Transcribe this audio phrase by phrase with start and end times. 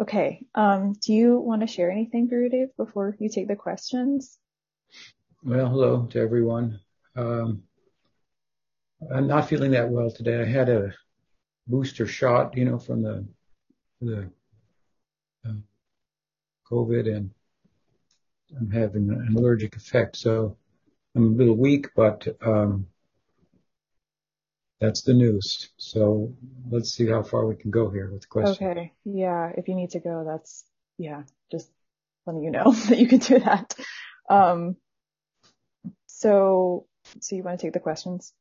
[0.00, 0.46] Okay.
[0.54, 4.38] Um, do you want to share anything, Gurudev, before you take the questions?
[5.42, 6.80] Well, hello to everyone.
[7.14, 7.64] Um,
[9.14, 10.40] I'm not feeling that well today.
[10.40, 10.92] I had a
[11.66, 13.26] booster shot, you know, from the
[14.00, 14.30] the
[15.46, 15.52] uh,
[16.70, 17.30] COVID, and
[18.58, 20.16] I'm having an allergic effect.
[20.16, 20.56] So
[21.14, 22.86] I'm a little weak, but um,
[24.82, 25.70] that's the news.
[25.76, 26.34] So
[26.68, 28.66] let's see how far we can go here with the question.
[28.66, 28.92] Okay.
[29.04, 29.52] Yeah.
[29.56, 30.64] If you need to go, that's,
[30.98, 31.70] yeah, just
[32.26, 33.74] letting you know that you can do that.
[34.28, 34.76] Um,
[36.06, 36.86] so,
[37.20, 38.32] so you want to take the questions?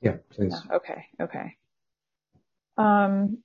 [0.00, 0.54] Yeah, please.
[0.54, 1.06] Yeah, okay.
[1.20, 1.56] Okay.
[2.76, 3.38] Um,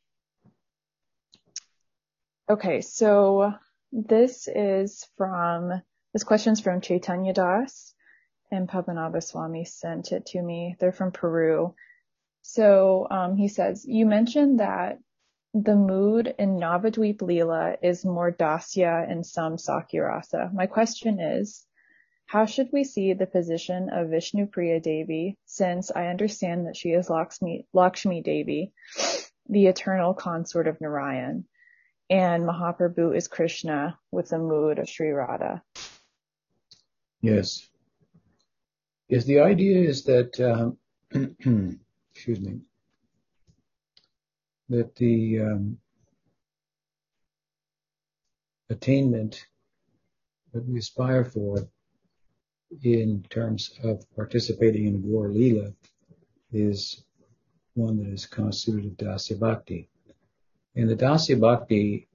[2.47, 2.81] okay.
[2.81, 3.53] So
[3.91, 5.71] this is from,
[6.13, 7.95] this question's from Chaitanya Das
[8.51, 10.75] and Padmanabha Swami sent it to me.
[10.79, 11.73] They're from Peru.
[12.49, 14.99] So um, he says, you mentioned that
[15.53, 20.53] the mood in Navadvip Leela is more dasya and some Sakyarasa.
[20.53, 21.65] My question is,
[22.25, 26.91] how should we see the position of Vishnu Priya Devi, since I understand that she
[26.91, 28.71] is Lakshmi, Lakshmi Devi,
[29.49, 31.43] the eternal consort of Narayan,
[32.09, 35.61] and Mahaprabhu is Krishna with the mood of Sri Radha?
[37.19, 37.67] Yes.
[39.09, 40.77] Yes, the idea is that um,
[42.17, 42.59] excuse me,
[44.69, 45.77] that the um,
[48.71, 49.45] attainment
[50.51, 51.69] that we aspire for
[52.81, 55.71] in terms of participating in Gaur Leela
[56.51, 57.03] is
[57.75, 59.87] one that is constituted of Dasya Bhakti.
[60.75, 62.07] And the Dasya Bhakti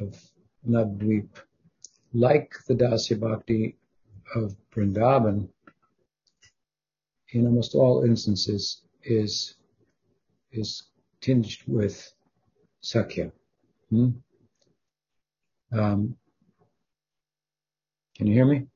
[0.00, 0.18] of
[0.66, 1.28] Navadvip,
[2.14, 3.76] like the Dasya Bhakti
[4.34, 5.50] of Vrindavan,
[7.32, 9.54] in almost all instances is
[10.52, 10.82] is
[11.20, 12.12] tinged with
[12.80, 13.32] sakya.
[13.90, 14.10] Hmm?
[15.72, 16.16] Um,
[18.16, 18.66] can you hear me?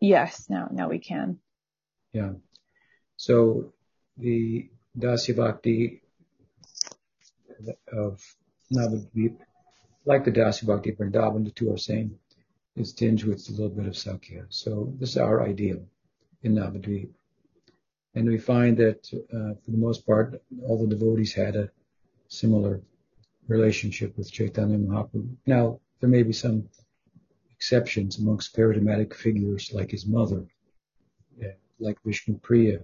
[0.00, 1.38] Yes, now now we can.
[2.12, 2.32] Yeah.
[3.16, 3.72] So
[4.16, 4.68] the
[4.98, 6.02] Dasya Bhakti
[7.92, 8.20] of
[8.72, 9.38] Navadvip,
[10.04, 12.18] like the Dasya Bhakti of Vrindavan, the two are same,
[12.76, 14.46] is tinged with a little bit of Sakya.
[14.48, 15.86] So this is our ideal
[16.42, 17.10] in Navadvip.
[18.14, 21.70] And we find that uh, for the most part, all the devotees had a
[22.28, 22.80] similar
[23.48, 25.34] relationship with Chaitanya Mahaprabhu.
[25.46, 26.68] Now, there may be some
[27.50, 30.44] exceptions amongst paradigmatic figures like his mother,
[31.38, 32.80] yeah, like Vishnu Priya,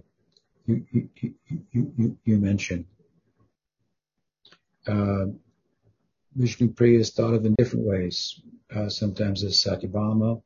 [0.65, 1.33] you, you, you,
[1.71, 2.85] you, you mentioned.
[4.87, 5.25] Uh,
[6.35, 8.41] Vishnu Priya is thought of in different ways,
[8.75, 10.41] uh, sometimes as Satyabhama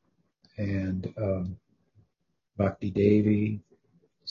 [0.58, 1.58] and um,
[2.58, 3.62] Bhakti Devi,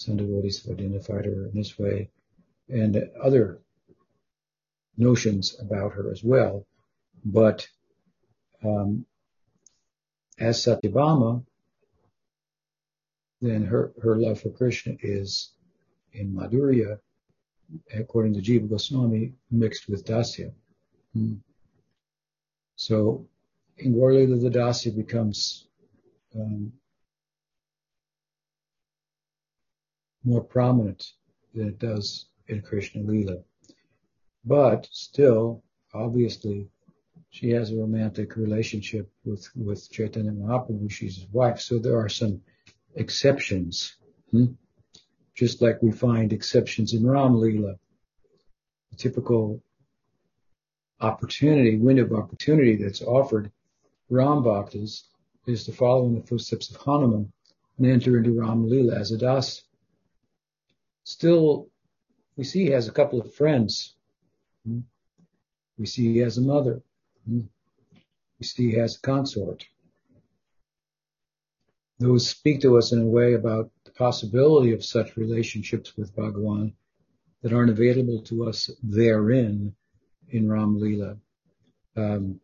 [0.05, 2.11] some devotees have identified her in this way,
[2.69, 3.61] and other
[4.97, 6.67] notions about her as well.
[7.25, 7.69] But
[8.65, 9.07] um,
[10.39, 11.45] as Satyabhama,
[13.41, 15.53] then her, her love for Krishna is
[16.13, 16.99] in Madhurya,
[17.95, 20.53] according to Jiva Goswami, mixed with Dasya.
[21.13, 21.35] Hmm.
[22.77, 23.27] So
[23.79, 25.67] in Gaur-Lila, the Dasya becomes
[26.35, 26.73] um,
[30.25, 31.13] more prominent
[31.55, 33.39] than it does in Krishna Lila.
[34.45, 35.63] But still,
[35.95, 36.69] obviously,
[37.31, 40.91] she has a romantic relationship with, with Chaitanya Mahaprabhu.
[40.91, 41.61] She's his wife.
[41.61, 42.43] So there are some
[42.95, 43.97] exceptions.
[44.31, 44.53] Hmm?
[45.35, 47.77] Just like we find exceptions in Ram Lila.
[48.91, 49.63] The typical
[51.01, 53.51] opportunity, window of opportunity that's offered
[54.11, 55.05] Ram Bhaktas
[55.47, 57.33] is to follow in the footsteps of Hanuman
[57.79, 59.63] and enter into Ram Lila as a das
[61.05, 61.69] still,
[62.37, 63.95] we see he has a couple of friends.
[65.79, 66.83] We see he has a mother.
[67.27, 67.49] We
[68.43, 69.65] see he has a consort.
[71.99, 76.73] Those speak to us in a way about the possibility of such relationships with Bhagawan
[77.43, 79.75] that aren't available to us therein
[80.31, 81.17] in Ram Lila.
[81.97, 82.41] Um,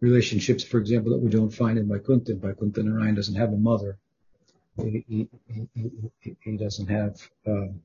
[0.00, 2.34] relationships, for example, that we don't find in Vaikuntha.
[2.34, 3.98] Vaikuntha Narayan doesn't have a mother.
[4.76, 5.28] He, he,
[6.20, 7.82] he, he doesn't have um,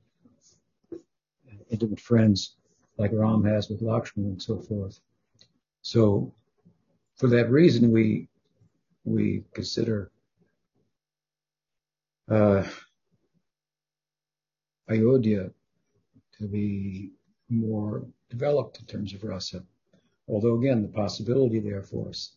[1.70, 2.56] intimate friends
[2.96, 5.00] like Ram has with Lakshman and so forth.
[5.82, 6.34] So
[7.16, 8.28] for that reason, we,
[9.04, 10.10] we consider,
[12.30, 12.64] uh,
[14.90, 15.50] Ayodhya
[16.38, 17.12] to be
[17.48, 19.62] more developed in terms of rasa.
[20.28, 22.36] Although again, the possibility there for us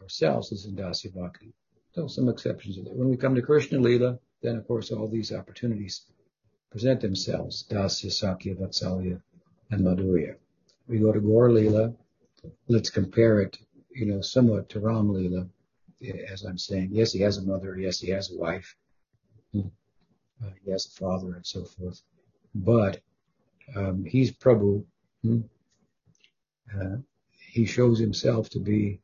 [0.00, 1.52] ourselves is in Dasya Bhakti.
[1.94, 2.96] So some exceptions are that.
[2.96, 6.06] When we come to Krishna Lila, then of course all these opportunities
[6.72, 9.20] present themselves, Dasya, Sakya, Vatsalya,
[9.70, 10.34] and Madhurya.
[10.88, 11.94] We go to Gaur.
[12.66, 13.58] Let's compare it
[13.94, 15.50] you know, somewhat to Ram
[16.28, 16.88] as I'm saying.
[16.92, 17.76] Yes, he has a mother.
[17.78, 18.74] Yes, he has a wife.
[19.52, 19.68] Hmm.
[20.42, 22.02] Uh, he has a father and so forth.
[22.54, 23.00] But
[23.76, 24.84] um, he's Prabhu.
[25.22, 25.40] Hmm?
[26.74, 26.96] Uh,
[27.38, 29.00] he shows himself to be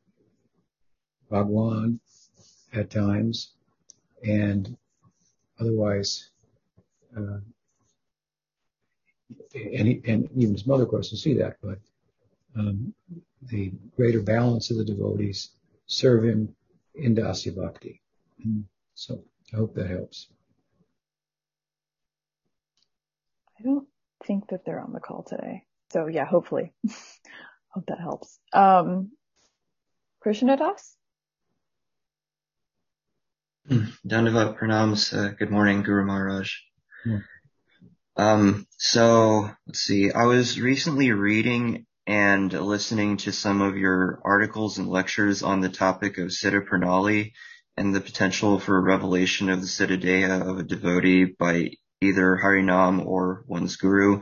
[1.29, 1.99] Bhagwan
[2.73, 3.53] at times,
[4.23, 4.75] and
[5.59, 6.31] otherwise,
[7.15, 7.39] uh,
[9.53, 11.57] and, he, and even his mother, of course, will see that.
[11.61, 11.79] But
[12.55, 12.93] um,
[13.43, 15.49] the greater balance of the devotees
[15.87, 16.55] serve him
[16.95, 18.01] in Dasya Bhakti.
[18.43, 18.65] And
[18.95, 19.23] so
[19.53, 20.27] I hope that helps.
[23.59, 23.87] I don't
[24.25, 25.63] think that they're on the call today.
[25.91, 26.73] So yeah, hopefully.
[27.69, 28.39] hope that helps.
[28.53, 29.11] Um,
[30.21, 30.95] Krishna Das?
[34.07, 35.13] Dandavat pranams.
[35.13, 36.51] Uh, good morning, Guru Maharaj.
[37.05, 37.19] Yeah.
[38.19, 40.11] Um, so let's see.
[40.11, 45.69] I was recently reading and listening to some of your articles and lectures on the
[45.69, 47.31] topic of Siddha Pranali
[47.77, 51.69] and the potential for revelation of the Siddhadeha of a devotee by
[52.01, 54.21] either Harinam or one's guru.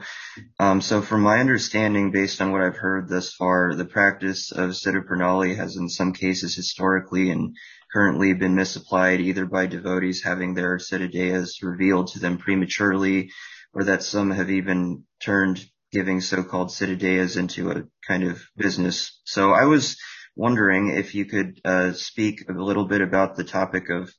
[0.59, 4.75] Um, so from my understanding, based on what I've heard thus far, the practice of
[4.75, 7.55] Siddha Pranali has in some cases historically and
[7.91, 13.31] currently been misapplied either by devotees having their Siddhadehas revealed to them prematurely
[13.73, 19.19] or that some have even turned giving so-called Siddhadehas into a kind of business.
[19.25, 19.97] So I was
[20.35, 24.13] wondering if you could uh, speak a little bit about the topic of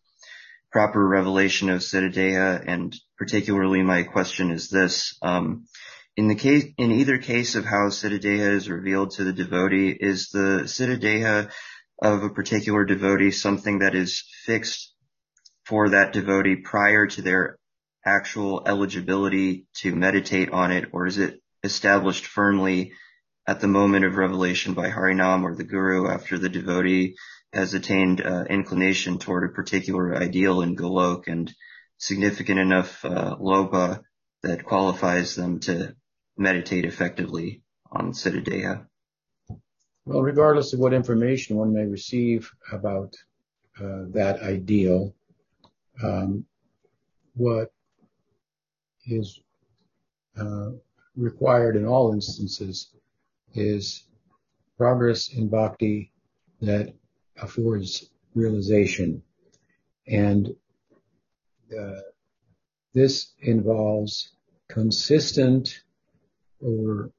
[0.73, 5.17] proper revelation of Siddhadeha, and particularly my question is this.
[5.23, 5.67] Um,
[6.17, 10.31] in the case, in either case of how Siddhadeha is revealed to the devotee, is
[10.31, 11.51] the Siddhadeha
[12.03, 14.93] of a particular devotee something that is fixed
[15.65, 17.59] for that devotee prior to their
[18.09, 22.93] actual eligibility to meditate on it, or is it established firmly
[23.47, 27.17] at the moment of revelation by Harinam or the Guru after the devotee
[27.53, 31.53] has attained uh, inclination toward a particular ideal in Golok and
[31.99, 33.37] significant enough uh,
[34.43, 35.95] that qualifies them to
[36.37, 38.87] meditate effectively on Siddhadeha.
[40.05, 43.15] Well, regardless of what information one may receive about
[43.79, 45.15] uh, that ideal,
[46.03, 46.47] um,
[47.35, 47.73] what
[49.09, 49.41] is
[50.39, 50.71] uh,
[51.17, 52.91] required in all instances
[53.55, 54.05] is
[54.77, 56.13] progress in bhakti
[56.61, 56.95] that
[57.41, 59.23] affords realization.
[60.07, 60.55] And
[61.77, 62.01] uh,
[62.95, 64.33] this involves
[64.69, 65.83] consistent
[66.61, 67.11] or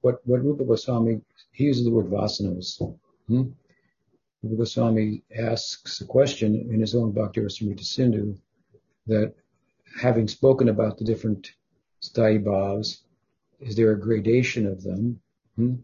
[0.00, 1.20] what, what Rupa Goswami,
[1.52, 2.80] he uses the word vasanas.
[3.28, 3.42] Hmm?
[4.42, 8.36] Rupa Goswami asks a question in his own Bhakti Rasamrita Sindhu
[9.06, 9.34] that
[10.00, 11.52] having spoken about the different
[12.14, 13.00] bhavs,
[13.60, 15.20] is there a gradation of them?
[15.56, 15.74] Hmm?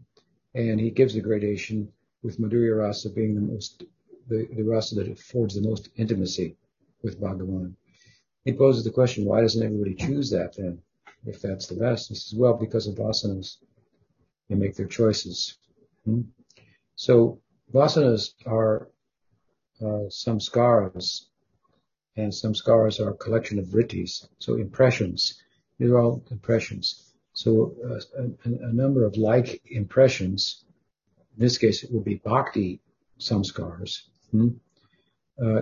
[0.53, 1.91] And he gives the gradation
[2.23, 3.83] with Madhurya Rasa being the most,
[4.27, 6.57] the, the rasa that affords the most intimacy
[7.03, 7.75] with Bhagavan.
[8.45, 10.81] He poses the question, why doesn't everybody choose that then,
[11.25, 12.09] if that's the best?
[12.09, 13.57] He says, well, because of vasanas.
[14.49, 15.57] They make their choices.
[16.05, 16.21] Hmm?
[16.95, 17.39] So
[17.71, 18.89] vasanas are
[19.79, 21.28] uh, samskaras,
[22.19, 25.41] and samskaras are a collection of vrittis, so impressions.
[25.77, 27.13] These are all impressions.
[27.33, 30.65] So uh, a, a, number of like impressions
[31.39, 32.81] in this case, it would be bhakti
[33.17, 34.01] samskars.
[34.31, 34.49] Hmm?
[35.41, 35.61] Uh,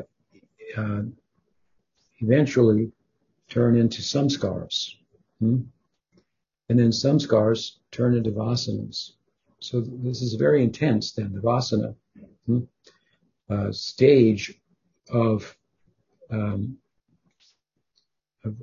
[0.75, 1.01] uh,
[2.20, 2.91] eventually
[3.48, 4.96] turn into samskars.
[5.39, 5.62] Hmm?
[6.70, 9.12] And then samskars turn into vasanas.
[9.60, 11.96] So this is very intense then, the vasana
[12.48, 12.62] hmm?
[13.50, 14.60] uh, stage
[15.12, 15.55] of,
[16.29, 16.77] um,
[18.43, 18.55] of,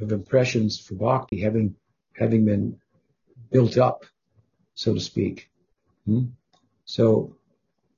[0.00, 1.74] of impressions for bhakti having
[2.14, 2.78] having been
[3.50, 4.04] built up,
[4.74, 5.50] so to speak.
[6.06, 6.26] Hmm?
[6.84, 7.36] So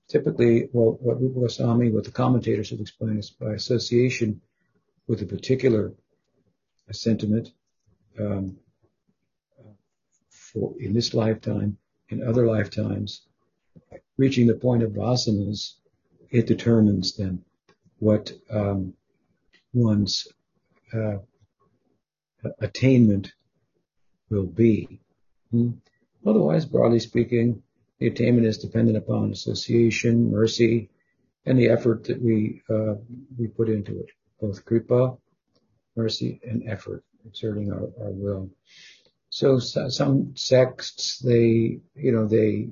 [0.08, 4.40] typically, well, what Rupa Goswami, what the commentators have explained is by association
[5.06, 5.92] with a particular
[6.90, 7.52] sentiment
[8.18, 8.56] um,
[10.30, 11.76] for in this lifetime,
[12.08, 13.22] in other lifetimes,
[14.16, 15.74] reaching the point of vasanas,
[16.30, 17.44] it determines then
[17.98, 18.94] what um,
[19.78, 20.28] one's
[20.92, 21.18] uh,
[22.60, 23.32] attainment
[24.30, 25.00] will be.
[25.50, 25.70] Hmm?
[26.26, 27.62] Otherwise, broadly speaking,
[27.98, 30.90] the attainment is dependent upon association, mercy,
[31.46, 32.94] and the effort that we uh,
[33.38, 35.16] we put into it, both kripa,
[35.96, 38.50] mercy, and effort, exerting our, our will.
[39.30, 42.68] So, so some sects they you know they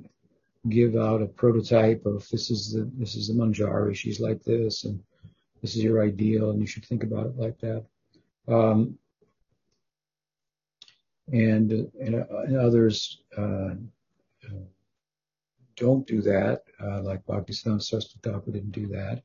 [0.69, 4.85] give out a prototype of this is the this is the manjari, she's like this,
[4.85, 5.01] and
[5.61, 7.85] this is your ideal, and you should think about it like that.
[8.47, 8.97] Um,
[11.31, 13.75] and, and, and others uh,
[15.75, 19.21] don't do that, uh, like Bhaktisiddhanta Saraswati Thakur didn't do that.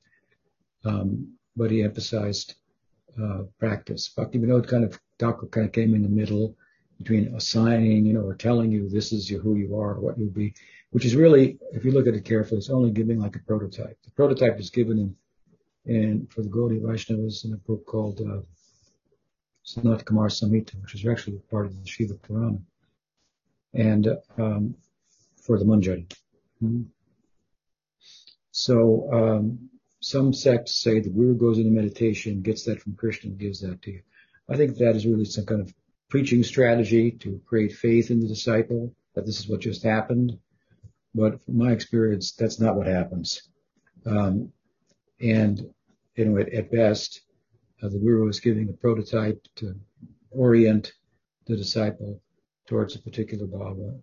[0.85, 2.55] Um, but he emphasized
[3.23, 4.09] uh, practice.
[4.09, 6.57] Bhakti Vinod kind of Thakur kind of came in the middle
[6.99, 10.55] between assigning, you know, or telling you this is who you are, what you'll be,
[10.91, 13.99] which is really, if you look at it carefully, it's only giving like a prototype.
[14.05, 15.17] The prototype is given in,
[15.87, 18.43] in for the Gaudiya Vaishnavas in a book called uh,
[19.65, 22.59] Sanat Kumar Samhita, which is actually part of the Shiva Purana,
[23.75, 24.09] and
[24.39, 24.75] um,
[25.43, 26.07] for the Manjari.
[26.63, 26.83] Mm-hmm.
[28.51, 29.71] So um,
[30.01, 33.83] some sects say the guru goes into meditation, gets that from Krishna, and gives that
[33.83, 34.03] to you.
[34.49, 35.73] I think that is really some kind of
[36.09, 40.39] preaching strategy to create faith in the disciple that this is what just happened.
[41.15, 43.43] But from my experience, that's not what happens.
[44.05, 44.53] Um,
[45.23, 45.73] and
[46.17, 47.23] you know, at, at best,
[47.83, 49.75] uh, the guru is giving a prototype to
[50.31, 50.93] orient
[51.47, 52.21] the disciple
[52.67, 53.99] towards a particular bhava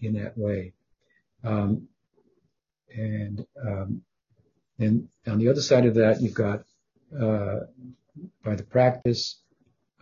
[0.00, 0.72] in that way.
[1.44, 1.88] Um,
[2.94, 4.02] and um,
[4.78, 6.64] and on the other side of that, you've got
[7.20, 7.60] uh,
[8.44, 9.42] by the practice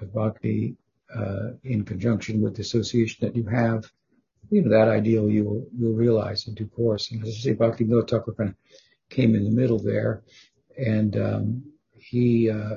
[0.00, 0.76] of bhakti
[1.14, 3.84] uh, in conjunction with the association that you have,
[4.50, 7.10] you know, that ideal you will, you'll realize in due course.
[7.10, 8.54] And as I say, Bhakti kind of
[9.10, 10.22] came in the middle there.
[10.78, 12.76] And, um, he, uh,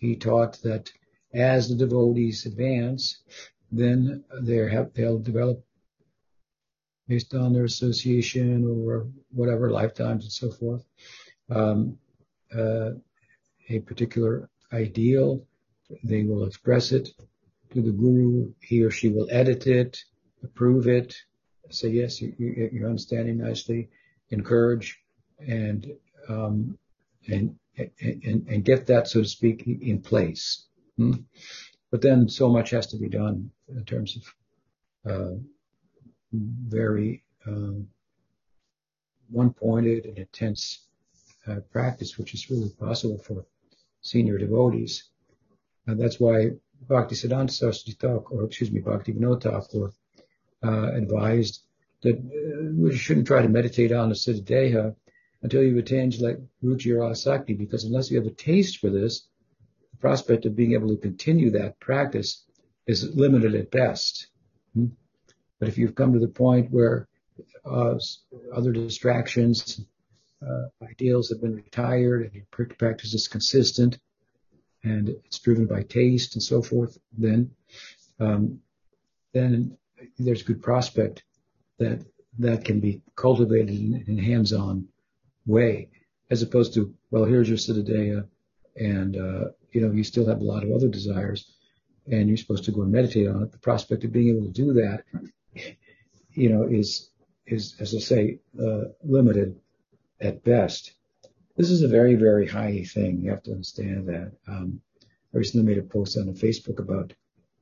[0.00, 0.90] he taught that
[1.34, 3.22] as the devotees advance,
[3.70, 4.24] then
[4.70, 5.64] have, they'll develop
[7.08, 10.84] based on their association or whatever lifetimes and so forth,
[11.50, 11.96] um,
[12.56, 12.90] uh,
[13.68, 15.46] a particular ideal.
[16.02, 17.10] They will express it
[17.72, 18.52] to the guru.
[18.60, 20.02] He or she will edit it,
[20.42, 21.14] approve it,
[21.70, 23.88] say yes, you, you, you're understanding nicely,
[24.30, 24.98] encourage,
[25.38, 25.86] and
[26.28, 26.78] um,
[27.28, 30.66] and, and and get that, so to speak, in place.
[30.96, 31.12] Hmm?
[31.90, 35.34] But then so much has to be done in terms of uh,
[36.32, 37.88] very um,
[39.30, 40.86] one-pointed and intense
[41.46, 43.44] uh, practice, which is really possible for
[44.00, 45.04] senior devotees.
[45.86, 46.50] And that's why
[46.88, 49.92] Bhaktisiddhanta Saraswati Thakur, or excuse me, Bhakti Vinod Thakur,
[50.64, 51.62] uh, advised
[52.02, 54.96] that uh, we shouldn't try to meditate on the Siddha Deha
[55.46, 59.28] until you've attained like Ruchi or Asakti, because unless you have a taste for this,
[59.92, 62.42] the prospect of being able to continue that practice
[62.88, 64.26] is limited at best.
[64.74, 64.86] Hmm?
[65.60, 67.06] But if you've come to the point where
[67.64, 67.94] uh,
[68.52, 69.80] other distractions,
[70.44, 74.00] uh, ideals have been retired and your practice is consistent,
[74.82, 77.52] and it's driven by taste and so forth, then
[78.18, 78.58] um,
[79.32, 79.78] then
[80.18, 81.22] there's good prospect
[81.78, 82.04] that
[82.40, 84.88] that can be cultivated in, in hands-on
[85.46, 85.88] way,
[86.30, 88.28] as opposed to well, here's your Siddha Deha,
[88.76, 91.50] and uh, you know you still have a lot of other desires,
[92.10, 93.52] and you're supposed to go and meditate on it.
[93.52, 95.04] The prospect of being able to do that,
[96.32, 97.10] you know, is
[97.46, 99.60] is as I say uh, limited
[100.20, 100.92] at best.
[101.56, 103.22] This is a very, very high thing.
[103.22, 104.32] You have to understand that.
[104.46, 104.80] Um,
[105.34, 107.12] I recently made a post on Facebook about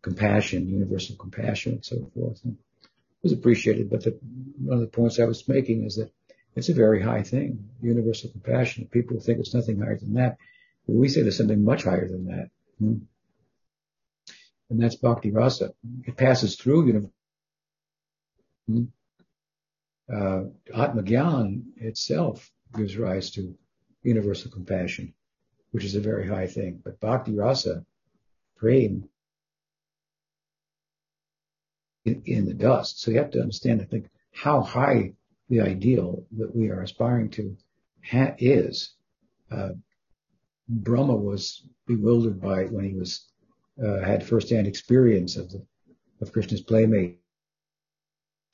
[0.02, 2.40] compassion, universal compassion, and so forth.
[2.44, 2.88] And it
[3.22, 4.18] was appreciated, but the,
[4.58, 6.12] one of the points I was making is that
[6.56, 8.88] it's a very high thing, universal compassion.
[8.90, 10.36] People think it's nothing higher than that.
[10.86, 12.50] But we say there's something much higher than that.
[12.78, 12.94] Hmm?
[14.70, 15.72] And that's bhakti rasa.
[16.06, 17.12] It passes through universal.
[18.66, 18.84] Hmm?
[20.12, 20.44] Uh,
[20.74, 23.56] Atmagyan itself gives rise to
[24.02, 25.14] universal compassion,
[25.70, 26.80] which is a very high thing.
[26.84, 27.84] But bhakti rasa,
[28.56, 29.08] prem,
[32.04, 33.00] in, in the dust.
[33.00, 35.14] So you have to understand, I think, how high
[35.48, 37.56] the ideal that we are aspiring to
[38.04, 38.94] ha- is.
[39.50, 39.70] Uh,
[40.68, 43.26] Brahma was bewildered by it when he was
[43.84, 45.64] uh, had first-hand experience of the
[46.20, 47.18] of Krishna's playmate.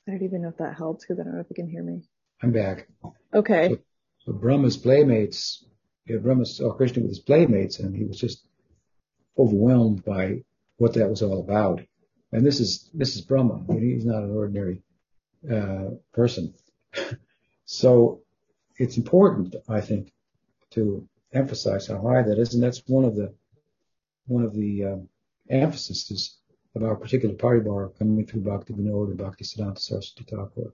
[0.07, 1.83] I don't even know if that helps because I don't know if you can hear
[1.83, 2.01] me.
[2.41, 2.87] I'm back.
[3.33, 3.69] Okay.
[3.69, 3.77] So
[4.25, 5.65] so Brahma's playmates,
[6.05, 8.45] yeah, Brahma saw Krishna with his playmates and he was just
[9.37, 10.43] overwhelmed by
[10.77, 11.81] what that was all about.
[12.31, 13.65] And this is, this is Brahma.
[13.79, 14.83] He's not an ordinary,
[15.51, 16.53] uh, person.
[17.65, 18.21] So
[18.77, 20.11] it's important, I think,
[20.71, 22.53] to emphasize how high that is.
[22.53, 23.33] And that's one of the,
[24.27, 25.09] one of the, um,
[25.51, 26.37] emphases
[26.75, 30.73] of our particular paribar coming through Bhakti Vinod or Bhakti Siddhanta Saraswati Thakur.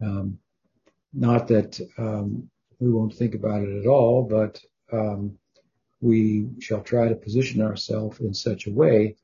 [0.00, 0.38] Um,
[1.12, 4.60] not that um, we won't think about it at all, but
[4.92, 5.36] um,
[6.00, 9.16] we shall try to position ourselves in such a way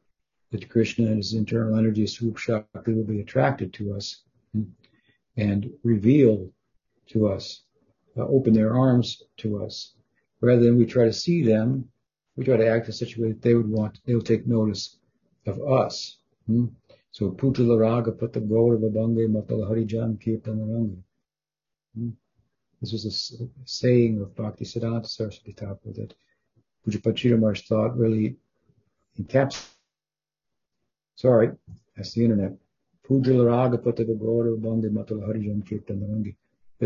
[0.50, 4.75] that Krishna and his internal energy, Swarup Shakti, will be attracted to us and
[5.82, 6.50] reveal
[7.08, 7.62] to us,
[8.16, 9.94] uh, open their arms to us.
[10.40, 11.88] Rather than we try to see them,
[12.36, 14.46] we try to act in such a way that they would want, they will take
[14.46, 14.98] notice
[15.46, 16.18] of us.
[16.46, 16.66] Hmm?
[17.10, 20.98] So Pujala Raga Pata Gaurava Bange Matala Harijan Kirtanarangi.
[21.96, 22.10] Hmm?
[22.80, 26.14] This was a saying of Bhakti Siddhanta Saraswati Thakur that
[26.86, 28.36] Pujapad Chiramar's thought really
[29.18, 29.70] encapsulates.
[31.16, 31.52] Sorry,
[31.96, 32.52] that's the internet.
[33.06, 33.20] This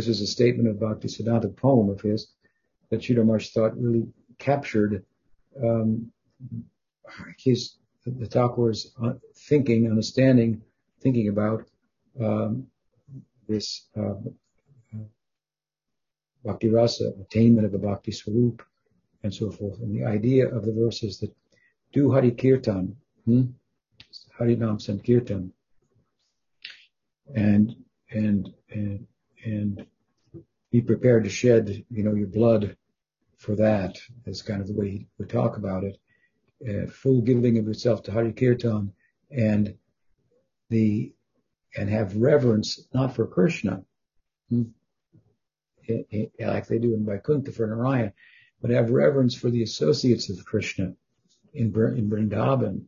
[0.08, 2.32] is a statement of Bhakti Siddhanta poem of his
[2.90, 4.08] that Chiramar's thought really
[4.38, 5.04] captured
[5.62, 6.10] um,
[7.38, 9.12] his the Thakur's uh,
[9.48, 10.62] thinking, understanding,
[11.00, 11.64] thinking about
[12.20, 12.66] um,
[13.48, 14.14] this uh,
[16.44, 18.62] bhakti rasa, attainment of the bhakti swarup,
[19.22, 19.78] and so forth.
[19.80, 21.32] And the idea of the verses that
[21.92, 23.42] do Hari Kirtan, hmm?
[24.36, 25.52] Hari Nam Sankirtan,
[27.34, 27.74] and
[28.10, 29.06] and and
[29.44, 29.86] and
[30.70, 32.76] be prepared to shed, you know, your blood
[33.36, 33.98] for that.
[34.26, 35.98] Is kind of the way we talk about it.
[36.68, 38.92] Uh, full giving of yourself to Hari Kirtan,
[39.30, 39.74] and
[40.70, 41.12] the
[41.76, 43.84] and have reverence not for Krishna,
[44.50, 44.64] hmm?
[46.40, 48.12] like they do in Vaikuntha for Narayan,
[48.60, 50.94] but have reverence for the associates of Krishna
[51.54, 52.84] in, in Vrindavan,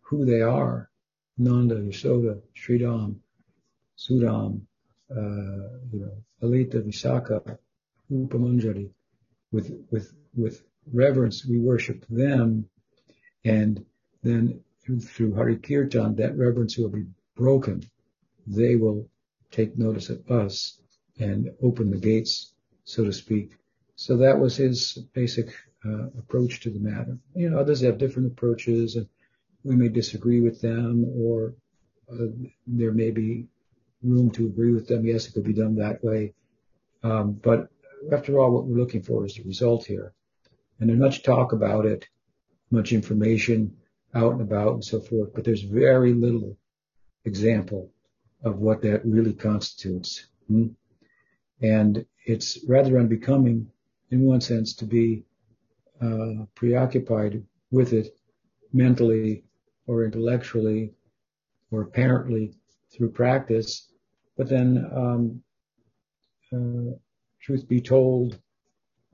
[0.00, 0.90] who they are,
[1.38, 3.16] Nanda, Yashoda, Sridham,
[3.96, 4.62] Sudam,
[5.10, 7.58] uh, you know, Lalita, Visakha,
[8.08, 8.90] Rupa Manjari.
[9.52, 12.68] With, with, with reverence, we worship them,
[13.44, 13.84] and
[14.22, 17.04] then through, Hari Kirtan, that reverence will be
[17.36, 17.82] broken.
[18.46, 19.08] They will
[19.50, 20.80] take notice of us
[21.18, 23.52] and open the gates, so to speak.
[23.96, 25.48] So that was his basic
[25.84, 27.18] uh, approach to the matter.
[27.36, 29.06] You know, others have different approaches, and
[29.64, 31.54] we may disagree with them, or
[32.10, 32.26] uh,
[32.66, 33.46] there may be
[34.02, 35.04] room to agree with them.
[35.04, 36.34] Yes, it could be done that way.
[37.02, 37.68] Um, but
[38.12, 40.12] after all, what we're looking for is the result here.
[40.78, 42.08] And there's much talk about it,
[42.70, 43.76] much information
[44.14, 46.56] out and about and so forth, but there's very little
[47.24, 47.90] example
[48.42, 50.26] of what that really constitutes.
[50.48, 50.68] Hmm?
[51.60, 53.70] And it's rather unbecoming
[54.10, 55.24] in one sense to be
[56.00, 58.18] uh, preoccupied with it
[58.72, 59.44] mentally
[59.86, 60.92] or intellectually
[61.70, 62.52] or apparently
[62.90, 63.88] through practice.
[64.42, 65.40] But then, um,
[66.52, 66.96] uh,
[67.40, 68.40] truth be told,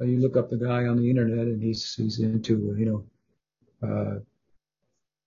[0.00, 3.86] uh, you look up the guy on the internet and he's, he's into, you know,
[3.86, 4.20] uh,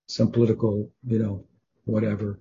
[0.08, 1.46] some political, you know,
[1.86, 2.40] whatever,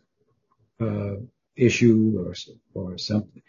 [0.81, 1.17] uh,
[1.55, 2.35] issue or,
[2.73, 3.43] or something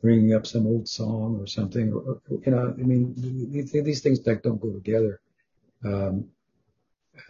[0.00, 3.14] bringing up some old song or something, or, you know, I mean,
[3.62, 5.20] these things like don't go together.
[5.84, 6.30] Um,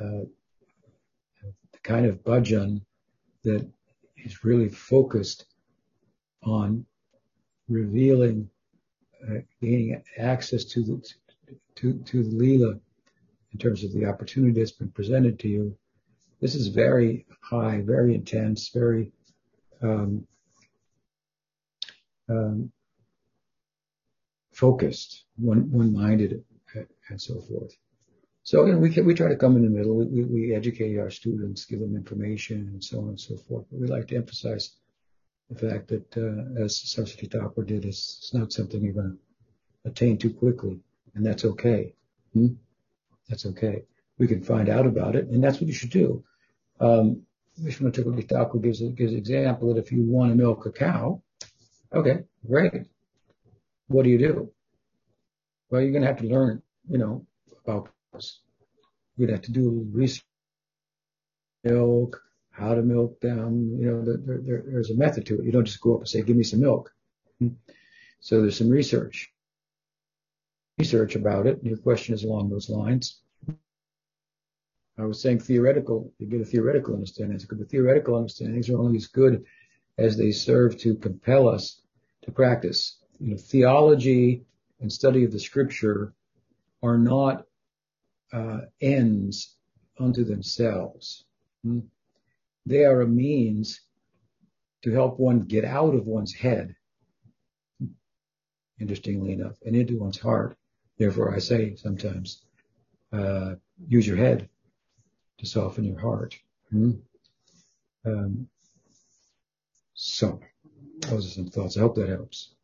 [0.01, 0.25] uh,
[1.73, 2.81] the kind of bhajan
[3.45, 3.71] that
[4.17, 5.45] is really focused
[6.43, 6.85] on
[7.69, 8.49] revealing,
[9.29, 11.03] uh, gaining access to the
[11.77, 12.75] to to the lila
[13.53, 15.77] in terms of the opportunity that's been presented to you.
[16.41, 19.13] This is very high, very intense, very
[19.83, 20.27] um,
[22.29, 22.73] um,
[24.53, 26.43] focused, one one minded,
[27.09, 27.77] and so forth.
[28.45, 29.97] So you know, we can, we try to come in the middle.
[29.97, 33.67] We, we educate our students, give them information, and so on and so forth.
[33.71, 34.77] But we like to emphasize
[35.55, 39.19] the fact that, uh, as Saraswati Thakur did, it's, it's not something you're going
[39.85, 40.81] to attain too quickly,
[41.15, 41.95] and that's okay.
[42.33, 42.55] Hmm?
[43.29, 43.83] That's okay.
[44.19, 46.25] We can find out about it, and that's what you should do.
[46.81, 47.23] Um,
[47.61, 51.23] Vishwanath Thakur gives, gives an example that if you want to milk a cow,
[51.95, 52.87] Okay, great.
[53.89, 54.51] What do you do?
[55.69, 57.27] Well, you're going to have to learn, you know,
[57.65, 58.41] about this.
[59.17, 60.25] You're going to have to do research,
[61.65, 63.77] milk, how to milk them.
[63.81, 65.47] You know, there, there, there's a method to it.
[65.47, 66.91] You don't just go up and say, give me some milk.
[68.21, 69.31] So there's some research,
[70.79, 71.59] research about it.
[71.63, 73.21] Your question is along those lines.
[74.99, 77.39] I was saying theoretical, you get a theoretical understanding.
[77.41, 79.45] Because the theoretical understandings are only as good
[79.99, 81.81] as they serve to compel us
[82.25, 82.99] to practice.
[83.21, 84.43] You know, theology
[84.81, 86.13] and study of the scripture
[86.83, 87.45] are not
[88.33, 89.57] uh, ends
[89.99, 91.25] unto themselves.
[91.65, 91.81] Hmm?
[92.67, 93.81] They are a means
[94.83, 96.75] to help one get out of one's head,
[98.81, 100.57] interestingly enough, and into one's heart.
[100.99, 102.43] Therefore, I say sometimes,
[103.13, 103.55] uh,
[103.89, 104.49] use your head
[105.39, 106.35] to soften your heart.
[106.71, 106.93] Hmm?
[108.05, 108.49] Um,
[109.95, 110.41] so
[111.01, 111.77] those are some thoughts.
[111.77, 112.55] I hope that helps.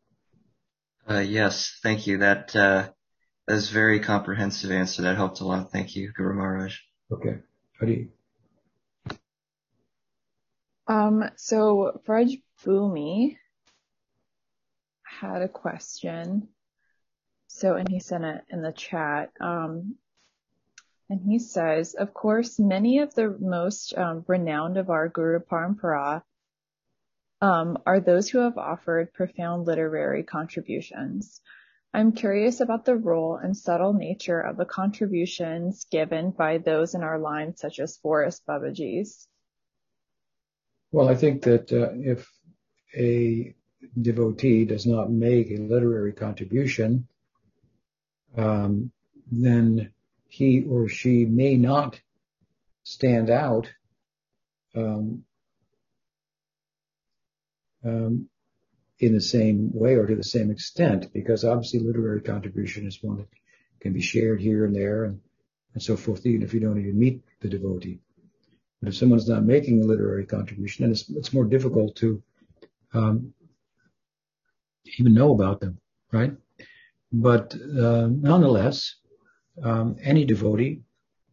[1.09, 2.19] Uh, yes, thank you.
[2.19, 2.89] That uh,
[3.47, 5.01] that's very comprehensive answer.
[5.01, 5.71] That helped a lot.
[5.71, 6.77] Thank you, Guru Maharaj.
[7.11, 7.37] Okay.
[7.79, 8.09] Hari.
[10.89, 13.37] Um, so Braj Boomy
[15.03, 16.49] had a question.
[17.47, 19.31] So, and he sent it in the chat.
[19.39, 19.97] Um,
[21.09, 26.23] and he says, of course, many of the most um, renowned of our Guru Parampara
[27.41, 31.39] um, are those who have offered profound literary contributions.
[31.93, 37.03] I'm curious about the role and subtle nature of the contributions given by those in
[37.03, 39.27] our line, such as Forrest Babaji's.
[40.91, 42.27] Well, I think that uh, if
[42.97, 43.53] a
[43.99, 47.07] devotee does not make a literary contribution,
[48.35, 48.91] um,
[49.31, 49.91] then
[50.27, 51.99] he or she may not
[52.83, 53.71] stand out
[54.75, 55.23] um,
[57.85, 58.29] um,
[58.99, 63.17] in the same way or to the same extent, because obviously literary contribution is one
[63.17, 63.27] that
[63.79, 65.21] can be shared here and there and,
[65.73, 67.99] and so forth, even if you don't even meet the devotee.
[68.81, 72.23] But if someone's not making a literary contribution, then it's, it's more difficult to
[72.93, 73.33] um,
[74.97, 75.77] even know about them,
[76.11, 76.31] right?
[77.11, 78.95] But uh, nonetheless,
[79.63, 80.81] um, any devotee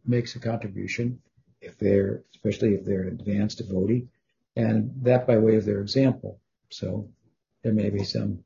[0.05, 1.19] makes a contribution
[1.61, 4.07] if they're, especially if they're an advanced devotee,
[4.55, 6.39] and that by way of their example.
[6.69, 7.09] So
[7.63, 8.43] there may be some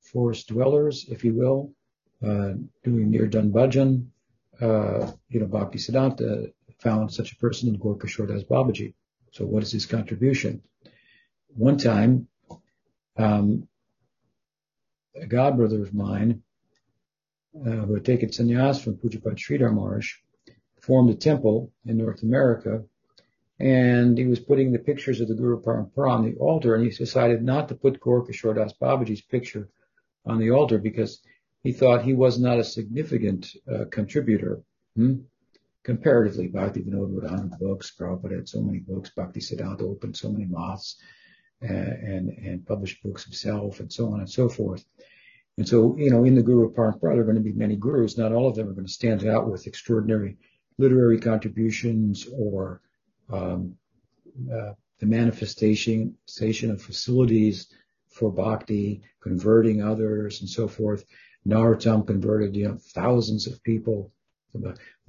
[0.00, 1.72] forest dwellers, if you will,
[2.22, 4.06] uh, doing nirjan bhajan.
[4.60, 6.52] Uh, you know, Bhakti Siddhanta
[6.84, 8.94] found such a person in Das Babaji.
[9.32, 10.62] So what is his contribution?
[11.48, 12.28] One time,
[13.16, 13.66] um,
[15.20, 16.42] a godbrother of mine,
[17.56, 20.12] uh, who had taken sannyas from Pujapat Sridhar Maharaj,
[20.80, 22.84] formed a temple in North America
[23.60, 26.90] and he was putting the pictures of the Guru Parampara on the altar, and he
[26.90, 29.68] decided not to put Das Babaji's picture
[30.26, 31.20] on the altar because
[31.62, 34.62] he thought he was not a significant uh, contributor.
[34.96, 35.20] Hmm?
[35.84, 40.46] Comparatively, Bhakti Vinod 100 books, Prabhupada had so many books, Bhakti Siddhanta opened so many
[40.46, 40.96] maths,
[41.62, 44.84] uh, and, and published books himself, and so on and so forth.
[45.56, 48.18] And so, you know, in the Guru Parampara, there are going to be many gurus.
[48.18, 50.36] Not all of them are going to stand out with extraordinary
[50.78, 52.80] literary contributions or
[53.30, 53.76] um,
[54.52, 56.16] uh, the manifestation
[56.70, 57.68] of facilities
[58.08, 61.04] for bhakti, converting others, and so forth.
[61.46, 64.12] Narottam converted, you know, thousands of people.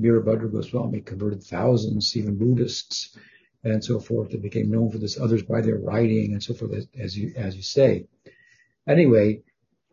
[0.01, 3.17] Virabhadra Goswami converted thousands, even Buddhists,
[3.63, 4.31] and so forth.
[4.31, 7.55] They became known for this, others by their writing, and so forth, as you as
[7.55, 8.08] you say.
[8.88, 9.43] Anyway,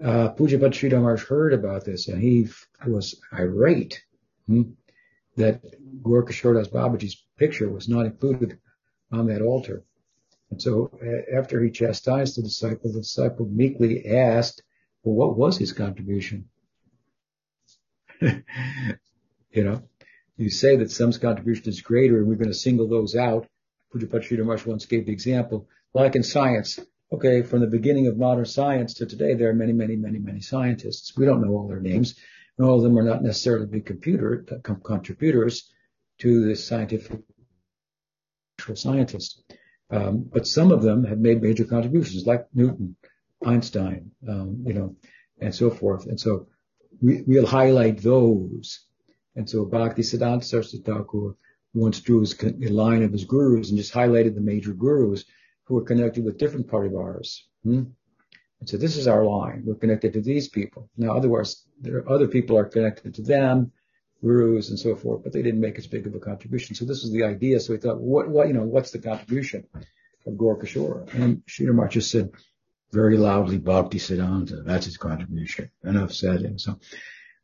[0.02, 2.48] uh, Pujapat Sridhar heard about this, and he
[2.86, 4.02] was irate.
[4.46, 4.62] Hmm?
[5.36, 5.62] that
[6.02, 8.58] Gaura Kishore Das Babaji's picture was not included
[9.10, 9.84] on that altar.
[10.50, 10.90] And so
[11.34, 14.62] after he chastised the disciple, the disciple meekly asked,
[15.02, 16.48] well, what was his contribution?
[19.52, 19.82] you know,
[20.36, 23.46] you say that some's contribution is greater and we're going to single those out.
[23.94, 26.78] Pujapat Sridhar once gave the example, like in science.
[27.12, 30.40] Okay, from the beginning of modern science to today, there are many, many, many, many
[30.40, 31.14] scientists.
[31.14, 32.14] We don't know all their names
[32.58, 34.44] and all of them are not necessarily big computer
[34.84, 35.70] contributors
[36.18, 37.20] to the scientific
[38.74, 39.42] scientists.
[39.90, 42.96] Um, but some of them have made major contributions, like Newton,
[43.44, 44.96] Einstein, um, you know,
[45.40, 46.06] and so forth.
[46.06, 46.46] And so
[47.00, 48.86] we, will highlight those.
[49.34, 51.36] And so Bhakti Siddhanta Saraswati Thakur
[51.74, 55.24] once drew his, a line of his gurus and just highlighted the major gurus
[55.64, 57.38] who were connected with different parivars.
[57.64, 57.84] Hmm?
[58.60, 59.62] And so this is our line.
[59.64, 60.88] We're connected to these people.
[60.96, 63.72] Now, otherwise, there are other people are connected to them,
[64.22, 66.76] gurus and so forth, but they didn't make as big of a contribution.
[66.76, 67.58] So this was the idea.
[67.58, 69.66] So we thought, what, what, you know, what's the contribution
[70.26, 71.12] of Gaura Kishore?
[71.14, 72.30] And Sridhar just said
[72.92, 74.64] very loudly, Bhakti Siddhanta.
[74.64, 75.70] That's his contribution.
[75.82, 76.42] Enough said.
[76.42, 76.78] And so,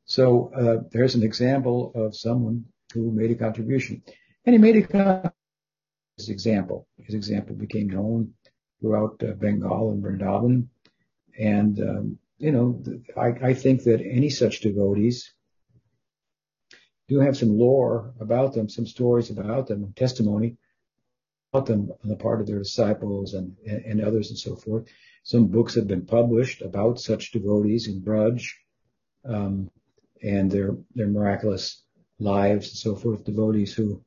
[0.09, 4.03] so, uh, there's an example of someone who made a contribution
[4.45, 5.33] and he made a
[6.17, 6.89] his example.
[6.97, 8.33] His example became known
[8.81, 10.69] throughout uh, Bengal and Vrindavan
[11.39, 12.83] and, um, you know,
[13.17, 15.33] I, I think that any such devotees
[17.09, 20.57] do have some lore about them, some stories about them, testimony
[21.53, 24.87] about them on the part of their disciples and, and others and so forth.
[25.23, 28.49] Some books have been published about such devotees in Braj,
[29.25, 29.71] um,
[30.23, 31.83] and their, their miraculous
[32.19, 34.03] lives and so forth, devotees who,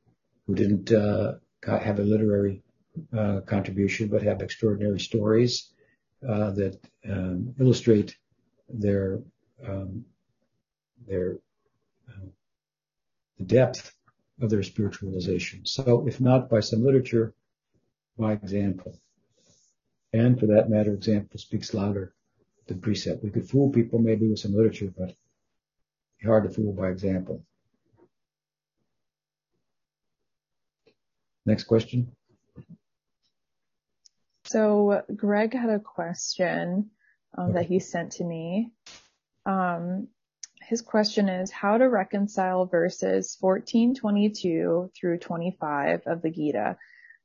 [0.48, 1.34] who didn't, uh,
[1.66, 2.64] have a literary,
[3.18, 5.72] uh, contribution, but have extraordinary stories
[6.28, 8.18] uh, that um, illustrate
[8.70, 9.20] their
[9.68, 10.06] um,
[11.08, 11.38] their
[12.10, 12.28] uh,
[13.38, 13.96] the depth
[14.42, 15.66] of their spiritualization.
[15.68, 17.34] So, if not by some literature,
[18.18, 19.00] by example,
[20.14, 22.14] and for that matter, example speaks louder
[22.68, 23.24] than precept.
[23.24, 25.16] We could fool people maybe with some literature, but
[26.26, 27.44] hard to fool by example.
[31.46, 32.12] Next question.
[34.46, 36.92] So Greg had a question
[37.38, 38.72] um, that he sent to me.
[39.46, 40.10] Um,
[40.62, 46.78] his question is how to reconcile verses 1422 through 25 of the Gita.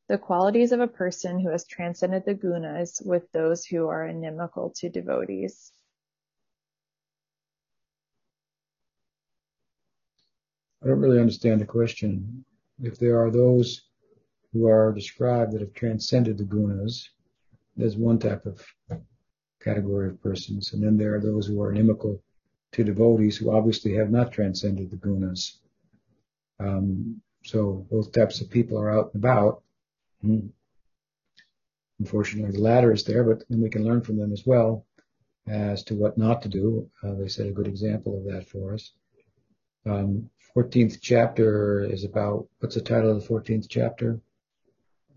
[0.09, 4.73] the qualities of a person who has transcended the gunas with those who are inimical
[4.77, 5.73] to devotees.
[10.87, 12.45] I don't really understand the question.
[12.81, 13.87] If there are those
[14.53, 17.09] who are described that have transcended the gunas,
[17.77, 18.65] there's one type of
[19.61, 20.73] category of persons.
[20.73, 22.23] And then there are those who are inimical
[22.71, 25.59] to devotees who obviously have not transcended the gunas.
[26.61, 29.65] Um, so both types of people are out and about.
[30.23, 30.47] Hmm.
[31.99, 34.87] Unfortunately, the latter is there, but then we can learn from them as well
[35.49, 36.89] as to what not to do.
[37.03, 38.93] Uh, they set a good example of that for us.
[39.89, 44.21] Um, 14th chapter is about, what's the title of the 14th chapter?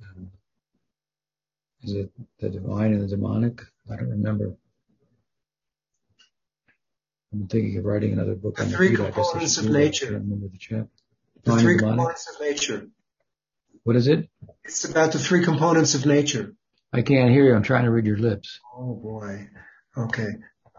[0.04, 0.32] Um,
[1.84, 3.62] is it the divine and the demonic?
[3.92, 4.56] I don't remember.
[7.32, 10.08] I'm thinking of writing another book on the on three the components of nature.
[10.08, 10.88] I remember the chapter.
[11.44, 11.98] The three demonic.
[11.98, 12.88] components of nature.
[13.84, 14.30] What is it?
[14.66, 16.54] It's about the three components of nature.
[16.92, 17.56] I can't hear you.
[17.56, 18.60] I'm trying to read your lips.
[18.76, 19.48] Oh boy.
[19.96, 20.28] Okay.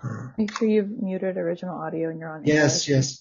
[0.02, 2.44] Uh, Make sure you've muted original audio and you're on.
[2.44, 2.88] yes, English.
[2.88, 3.20] yes.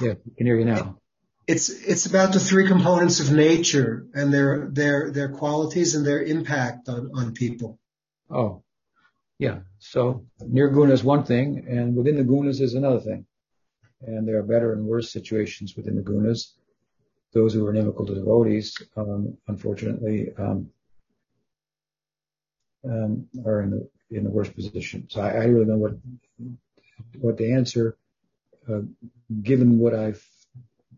[0.00, 0.98] Yeah, I can hear you now.
[1.46, 6.22] It's it's about the three components of nature and their their their qualities and their
[6.22, 7.78] impact on on people.
[8.30, 8.62] Oh,
[9.38, 9.60] yeah.
[9.78, 13.26] So nirguna is one thing, and within the gunas is another thing.
[14.00, 16.52] And there are better and worse situations within the gunas.
[17.32, 20.70] Those who are inimical to devotees, um, unfortunately, um,
[22.84, 25.08] um, are in the in the worst position.
[25.10, 25.94] So I, I really don't know what
[27.20, 27.96] what to answer.
[28.68, 28.80] Uh,
[29.42, 30.26] given what I've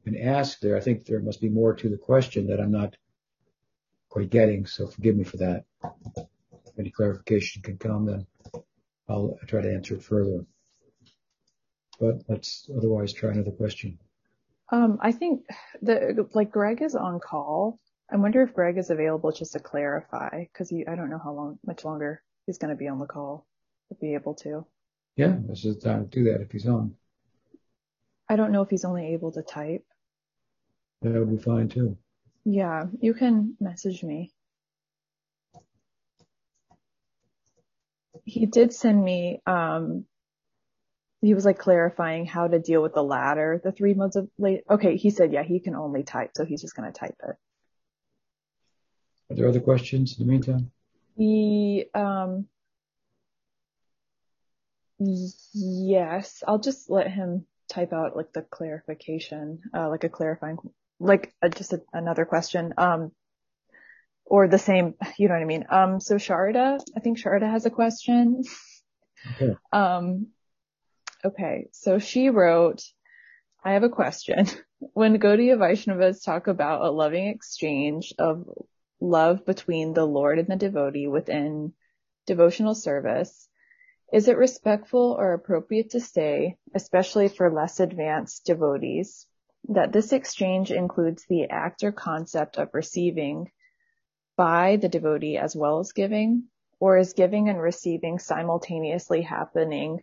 [0.05, 2.97] been asked there, I think there must be more to the question that I'm not
[4.09, 4.67] quite getting.
[4.67, 5.65] So forgive me for that.
[5.85, 8.27] If any clarification can come, then
[9.09, 10.45] I'll try to answer it further.
[11.99, 13.99] But let's otherwise try another question.
[14.71, 15.43] Um, I think
[15.83, 17.79] the like Greg is on call.
[18.11, 21.59] I wonder if Greg is available just to clarify because I don't know how long,
[21.67, 23.47] much longer he's going to be on the call
[23.89, 24.67] to be able to.
[25.17, 26.95] Yeah, this is the time to do that if he's on.
[28.29, 29.85] I don't know if he's only able to type.
[31.03, 31.97] That would be fine too.
[32.45, 34.33] Yeah, you can message me.
[38.25, 40.05] He did send me, um,
[41.21, 44.63] he was like clarifying how to deal with the latter, the three modes of late.
[44.69, 47.37] Okay, he said, yeah, he can only type, so he's just going to type it.
[49.31, 50.71] Are there other questions in the meantime?
[51.17, 52.47] He, um,
[54.99, 60.59] yes, I'll just let him type out like the clarification, uh, like a clarifying,
[60.99, 63.13] like uh, just a, another question, um,
[64.25, 65.65] or the same, you know what I mean?
[65.71, 68.43] Um, so Sharda, I think Sharda has a question.
[69.35, 69.57] Okay.
[69.73, 70.29] Um,
[71.25, 71.69] okay.
[71.73, 72.83] So she wrote,
[73.65, 74.47] I have a question.
[74.93, 78.45] When Gaudiya Vaishnavas talk about a loving exchange of
[79.01, 81.73] love between the Lord and the devotee within
[82.27, 83.49] devotional service,
[84.13, 89.27] is it respectful or appropriate to say, especially for less advanced devotees,
[89.69, 93.51] that this exchange includes the act or concept of receiving
[94.37, 96.45] by the devotee as well as giving,
[96.79, 100.03] or is giving and receiving simultaneously happening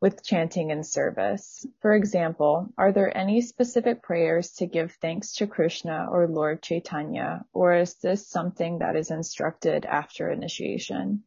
[0.00, 1.66] with chanting and service?
[1.80, 7.44] For example, are there any specific prayers to give thanks to Krishna or Lord Chaitanya,
[7.52, 11.22] or is this something that is instructed after initiation?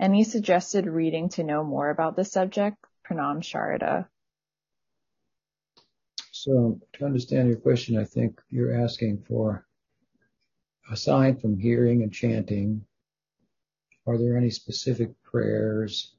[0.00, 2.76] Any suggested reading to know more about the subject?
[3.06, 4.06] Pranam Sharada.
[6.30, 9.66] So to understand your question, I think you're asking for,
[10.90, 12.84] aside from hearing and chanting,
[14.06, 16.14] are there any specific prayers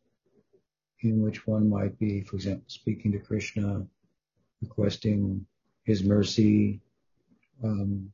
[1.01, 3.85] in which one might be, for example, speaking to Krishna,
[4.61, 5.45] requesting
[5.83, 6.79] his mercy,
[7.61, 8.13] um,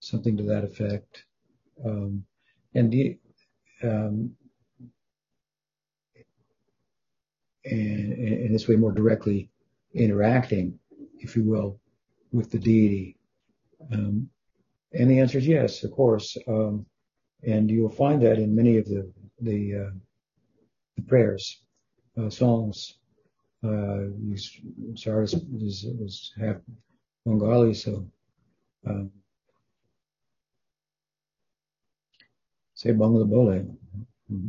[0.00, 1.24] something to that effect,
[1.84, 2.24] um,
[2.74, 3.18] and the,
[3.84, 4.34] um,
[7.70, 9.50] and in this way more directly
[9.94, 10.78] interacting,
[11.18, 11.80] if you will,
[12.32, 13.16] with the deity.
[13.92, 14.28] Um,
[14.92, 16.36] and the answer is yes, of course.
[16.48, 16.86] Um,
[17.42, 19.90] and you'll find that in many of the the, uh,
[20.96, 21.62] the prayers,
[22.18, 22.98] uh, songs.
[23.64, 24.06] Uh,
[24.94, 26.56] Sardis is, is half
[27.24, 28.06] Bengali, so
[28.86, 29.10] um,
[32.74, 33.76] say Bangla Bole.
[34.30, 34.48] Mm-hmm.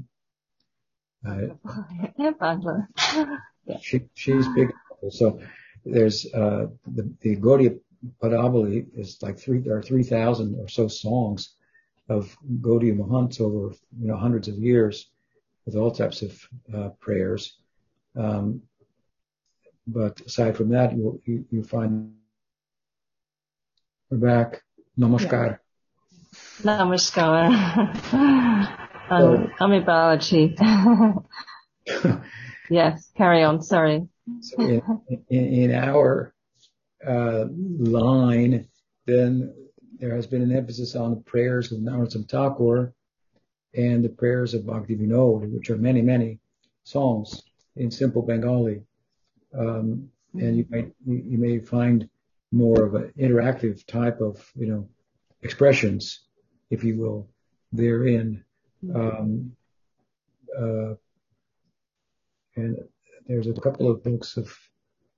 [1.28, 3.26] Uh,
[3.82, 4.72] she, she's big.
[5.10, 5.40] So
[5.86, 7.80] there's uh, the, the Gaudiya
[8.22, 11.56] Padavali is like three there are three thousand or so songs
[12.10, 15.10] of Gaudiya Mahants over you know hundreds of years
[15.66, 16.32] with all types of
[16.74, 17.58] uh, prayers.
[18.16, 18.62] Um,
[19.86, 22.14] but aside from that, you, you, you find
[24.10, 24.64] we're back.
[24.98, 25.60] Namaskar.
[26.64, 27.48] Namaskar.
[29.10, 30.56] um, I'm biology.
[32.70, 33.62] yes, carry on.
[33.62, 34.08] Sorry.
[34.42, 34.82] So in,
[35.30, 36.34] in, in our
[37.06, 38.68] uh, line,
[39.06, 39.54] then
[40.00, 42.94] there has been an emphasis on the prayers of Narottam Thakur
[43.74, 46.40] and the prayers of Bhakti Vinod, which are many, many
[46.84, 47.44] songs
[47.76, 48.84] in simple Bengali.
[49.58, 52.10] Um, and you might, you, you may find
[52.52, 54.88] more of an interactive type of, you know,
[55.42, 56.22] expressions,
[56.70, 57.30] if you will,
[57.72, 58.44] therein.
[58.94, 59.52] Um,
[60.58, 60.94] uh,
[62.56, 62.78] and
[63.28, 64.56] there's a couple of books of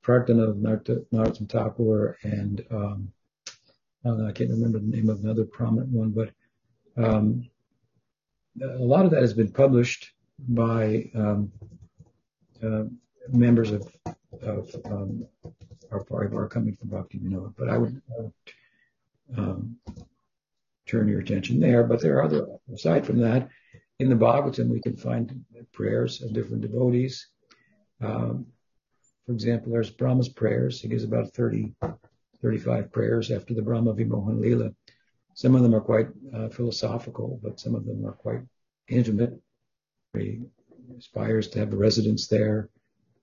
[0.04, 3.12] Prarthana of Narottam Thakur and um,
[4.06, 6.32] I can't remember the name of another prominent one, but
[6.98, 7.50] um,
[8.62, 10.12] a lot of that has been published
[10.48, 11.52] by um,
[12.63, 12.84] uh,
[13.28, 13.91] members of,
[14.41, 15.26] of um,
[15.91, 17.54] our are coming from Bhakti Vinod.
[17.58, 18.34] But I would, I would
[19.38, 19.78] um,
[20.89, 21.84] turn your attention there.
[21.84, 23.49] But there are other, aside from that,
[23.99, 27.28] in the Bhagavatam, we can find prayers of different devotees.
[28.02, 28.47] Um,
[29.25, 30.82] for example, there's Brahma's prayers.
[30.82, 31.73] He gives about 30,
[32.41, 34.71] 35 prayers after the Brahma Vimohan Lila.
[35.36, 38.41] Some of them are quite uh, philosophical, but some of them are quite
[38.88, 39.34] intimate.
[40.17, 40.41] He
[40.97, 42.69] aspires to have a residence there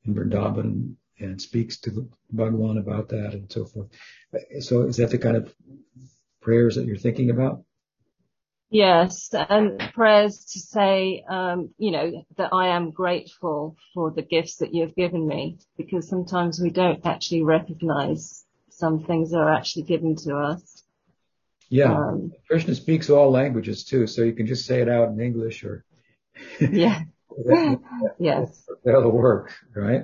[0.04, 3.88] in Vrindavan and speaks to the Bhagwan about that and so forth.
[4.60, 5.54] So is that the kind of
[6.46, 7.64] prayers that you're thinking about?
[8.70, 14.56] Yes, and prayers to say, um, you know, that I am grateful for the gifts
[14.56, 19.84] that you've given me, because sometimes we don't actually recognize some things that are actually
[19.84, 20.84] given to us.
[21.68, 25.20] Yeah, um, Krishna speaks all languages too, so you can just say it out in
[25.20, 25.84] English or.
[26.60, 27.02] yeah.
[27.44, 27.80] that,
[28.18, 28.68] yes.
[28.84, 30.02] That'll work, right?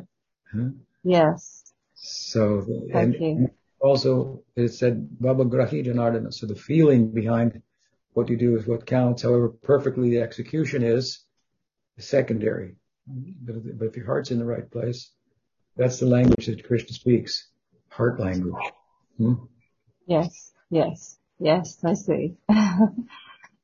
[0.53, 0.71] Huh?
[1.05, 1.73] Yes.
[1.95, 3.51] So, Thank and, you.
[3.83, 6.33] Also it said Bhava Grahi Janardana.
[6.33, 7.63] So the feeling behind
[8.13, 9.23] what you do is what counts.
[9.23, 11.25] However perfectly the execution is,
[11.97, 12.77] is secondary.
[13.07, 15.11] But if, but if your heart's in the right place,
[15.77, 17.49] that's the language that Krishna speaks.
[17.89, 18.55] Heart language.
[19.19, 19.35] Hmm?
[20.07, 22.37] Yes, yes, yes, I see.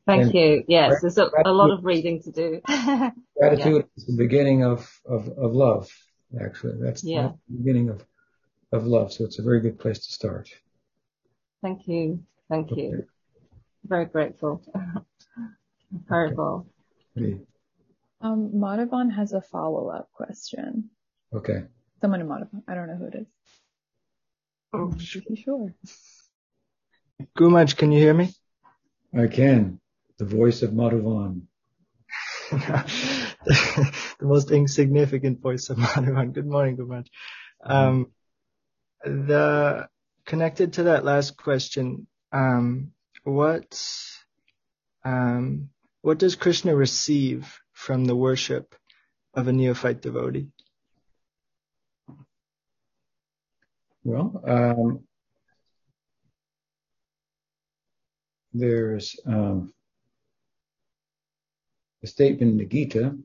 [0.07, 0.64] Thank and you.
[0.68, 2.61] Yes, there's a, a, lot of reading to do.
[3.38, 3.96] gratitude yeah.
[3.96, 5.90] is the beginning of, of, of love,
[6.42, 6.78] actually.
[6.81, 7.33] That's yeah.
[7.48, 8.02] the beginning of,
[8.72, 9.12] of love.
[9.12, 10.50] So it's a very good place to start.
[11.62, 12.22] Thank you.
[12.48, 12.83] Thank okay.
[12.83, 13.04] you.
[13.85, 14.62] Very grateful.
[16.09, 16.66] Very well.
[18.20, 20.90] Um, Madhavan has a follow-up question.
[21.33, 21.62] Okay.
[22.00, 22.62] Someone in Madhavan.
[22.68, 23.26] I don't know who it is.
[24.72, 25.74] Oh, sure.
[27.38, 28.31] Gumaj, can you hear me?
[29.16, 29.81] I can.
[30.18, 31.42] The voice of Madhavan.
[32.50, 36.33] the most insignificant voice of Madhavan.
[36.33, 37.07] Good morning, Gumaj.
[37.62, 38.12] Um,
[39.04, 39.88] the
[40.26, 42.92] connected to that last question, um,
[43.24, 43.82] what
[45.04, 45.70] um,
[46.02, 48.74] what does Krishna receive from the worship
[49.34, 50.48] of a neophyte devotee?
[54.04, 55.04] Well, um,
[58.52, 59.72] there's um,
[62.02, 63.16] a statement in the Gita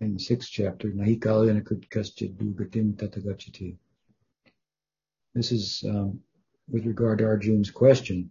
[0.00, 3.76] in the sixth chapter, Nahi kalyana kaschid dugatim tatagachati.
[5.34, 6.20] This is um,
[6.68, 8.30] with regard to Arjun's question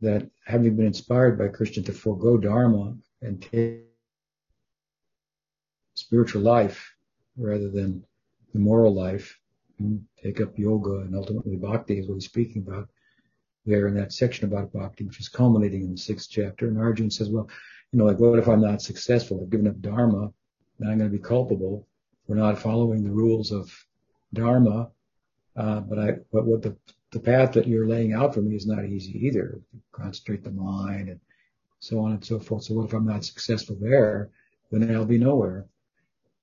[0.00, 3.82] that having been inspired by Krishna to forego dharma and take
[5.94, 6.94] spiritual life
[7.36, 8.04] rather than
[8.52, 9.38] the moral life,
[10.22, 12.88] take up yoga and ultimately bhakti is what he's speaking about
[13.66, 16.68] there in that section about bhakti, which is culminating in the sixth chapter.
[16.68, 17.48] And Arjun says, well,
[17.92, 19.40] you know, like what if I'm not successful?
[19.42, 20.30] I've given up dharma
[20.78, 21.86] and I'm going to be culpable
[22.26, 23.72] for not following the rules of
[24.32, 24.90] dharma.
[25.56, 26.76] Uh, but I, but what the
[27.14, 29.60] the path that you're laying out for me is not easy either.
[29.92, 31.20] Concentrate the mind and
[31.78, 32.64] so on and so forth.
[32.64, 34.30] So what if I'm not successful there?
[34.70, 35.66] Then I'll be nowhere.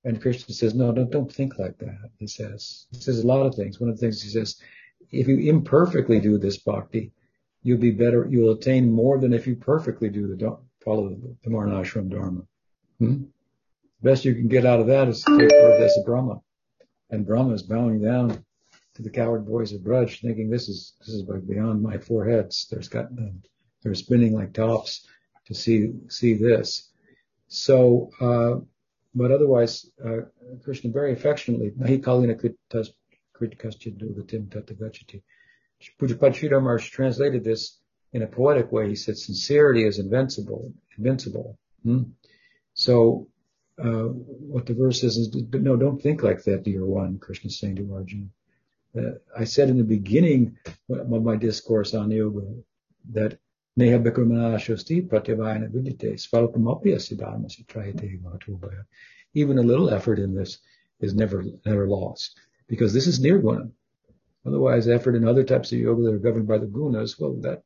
[0.04, 2.10] And Krishna says, no, don't, don't think like that.
[2.18, 3.78] He says, he says a lot of things.
[3.78, 4.60] One of the things he says,
[5.10, 7.12] if you imperfectly do this bhakti,
[7.62, 11.50] you'll be better, you'll attain more than if you perfectly do the, follow the, the
[11.50, 12.42] Varnashram Dharma.
[12.98, 13.24] Hmm?
[14.02, 16.40] Best you can get out of that is to take as a Brahma.
[17.10, 18.44] And Brahma is bowing down
[18.94, 22.66] to the coward boys of Braj, thinking this is this is beyond my four heads.
[22.70, 23.06] There's got
[23.82, 25.06] they're spinning like tops
[25.46, 26.90] to see see this.
[27.48, 28.60] So, uh,
[29.14, 30.22] but otherwise, uh,
[30.64, 32.34] Krishna very affectionately, Nahi Kalina
[36.32, 37.78] Sridhar translated this
[38.12, 38.88] in a poetic way.
[38.88, 41.58] He said, sincerity is invincible, invincible.
[41.82, 42.02] Hmm?
[42.74, 43.28] So,
[43.78, 44.08] uh,
[44.54, 47.76] what the verse says is, no, don't think like that, dear one, Krishna is saying
[47.76, 48.28] to Arjuna.
[48.96, 50.58] Uh, I said in the beginning
[50.90, 52.42] of my discourse on yoga
[53.12, 53.38] that
[53.76, 54.58] neha bikramana
[55.08, 58.84] pratyavayana vidite svalpamapya siddhama sitrayate matubhaya.
[59.34, 60.58] Even a little effort in this
[61.00, 62.38] is never, never lost
[62.68, 63.70] because this is nirguna.
[64.44, 67.62] Otherwise, effort in other types of yoga that are governed by the gunas, well, that,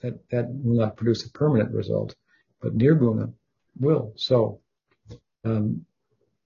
[0.00, 2.14] that, that will not produce a permanent result,
[2.60, 3.32] but nirguna
[3.78, 4.12] will.
[4.16, 4.60] So,
[5.44, 5.84] um,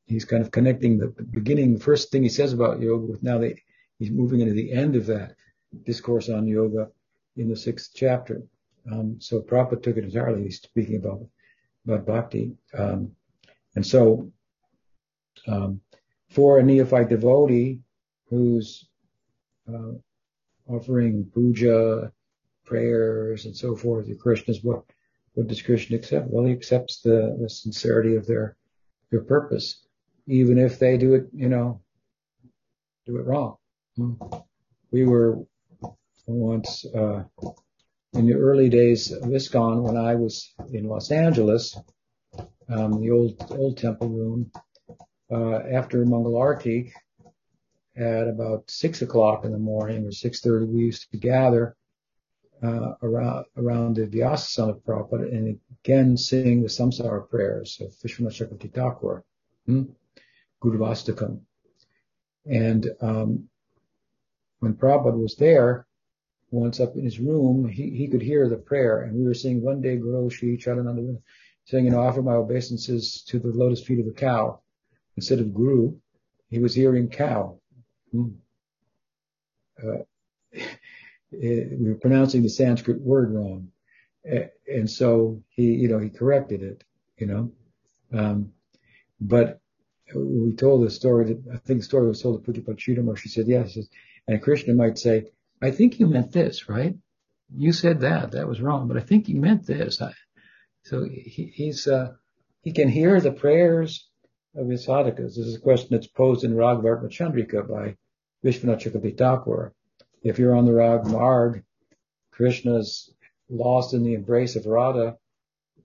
[0.07, 3.39] he's kind of connecting the beginning, the first thing he says about yoga with now
[3.39, 3.57] the,
[3.99, 5.35] he's moving into the end of that
[5.85, 6.89] discourse on yoga
[7.37, 8.43] in the sixth chapter.
[8.91, 10.45] Um, so Prabhupada took it entirely.
[10.45, 11.27] He's speaking about,
[11.87, 12.53] about bhakti.
[12.77, 13.13] Um,
[13.75, 14.31] and so,
[15.47, 15.81] um,
[16.31, 17.81] for a neophyte devotee
[18.29, 18.89] who's
[19.73, 19.93] uh,
[20.69, 22.13] offering puja,
[22.65, 24.83] prayers, and so forth to Krishna's what
[25.35, 26.29] what does Krishna accept?
[26.31, 28.57] Well, he accepts the, the sincerity of their
[29.11, 29.85] their purpose,
[30.27, 31.83] even if they do it, you know,
[33.05, 33.57] do it wrong.
[33.97, 34.13] Hmm.
[34.91, 35.39] We were
[36.27, 37.25] once uh,
[38.13, 41.79] in the early days of ISKCON when I was in Los Angeles,
[42.69, 44.51] um, the old old temple room.
[45.31, 46.93] Uh, after Mangalarti,
[47.97, 51.75] at about six o'clock in the morning or six thirty, we used to gather
[52.63, 58.37] uh, around around the Vyasa of Prabhupada and again sing the Samsara prayers of Vishwanath
[58.37, 59.25] Chakravarti Thakur,
[59.65, 59.85] hmm?
[60.63, 61.41] Guruvastakam.
[62.45, 63.49] And um,
[64.61, 65.87] when Prabhupada was there,
[66.51, 69.63] once up in his room, he, he could hear the prayer, and we were saying
[69.63, 71.19] one day Guru Shri Charananda
[71.67, 74.61] saying, you know, offer my obeisances to the lotus feet of a cow.
[75.17, 75.97] Instead of Guru,
[76.49, 77.59] he was hearing cow.
[78.13, 78.29] Hmm.
[79.83, 80.05] Uh,
[81.33, 83.69] we were pronouncing the Sanskrit word wrong.
[84.25, 86.85] And so he, you know, he corrected it,
[87.19, 87.53] you know.
[88.13, 88.53] Um,
[89.21, 89.61] but
[90.15, 93.29] we told the story that I think the story was told to Putipachita where she
[93.29, 93.77] said, yes.
[94.29, 95.27] And Krishna might say,
[95.63, 96.95] I think you meant this, right?
[97.55, 98.33] You said that.
[98.33, 100.03] That was wrong, but I think you meant this.
[100.85, 102.13] So he, he's, uh,
[102.63, 104.09] he can hear the prayers
[104.57, 105.37] of his sadhakas.
[105.37, 107.97] This is a question that's posed in Ragavartma Chandrika by
[108.45, 109.73] Vishwanath Chakravarti Thakur.
[110.23, 111.63] If you're on the Rag Marg,
[112.33, 113.13] Krishna's
[113.49, 115.17] lost in the embrace of Radha.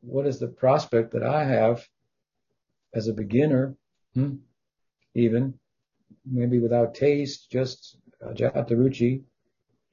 [0.02, 1.88] What is the prospect that I have
[2.94, 3.78] as a beginner,
[4.16, 4.36] hmm,
[5.14, 5.60] even
[6.26, 9.24] maybe without taste, just jataruchi,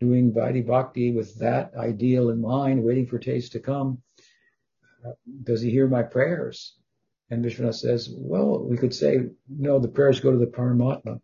[0.01, 4.03] doing Vaidhi Bhakti with that ideal in mind, waiting for taste to come?
[5.45, 6.77] Does he hear my prayers?
[7.31, 9.19] And Vishwanath says, well, we could say,
[9.49, 11.21] no, the prayers go to the Paramatma.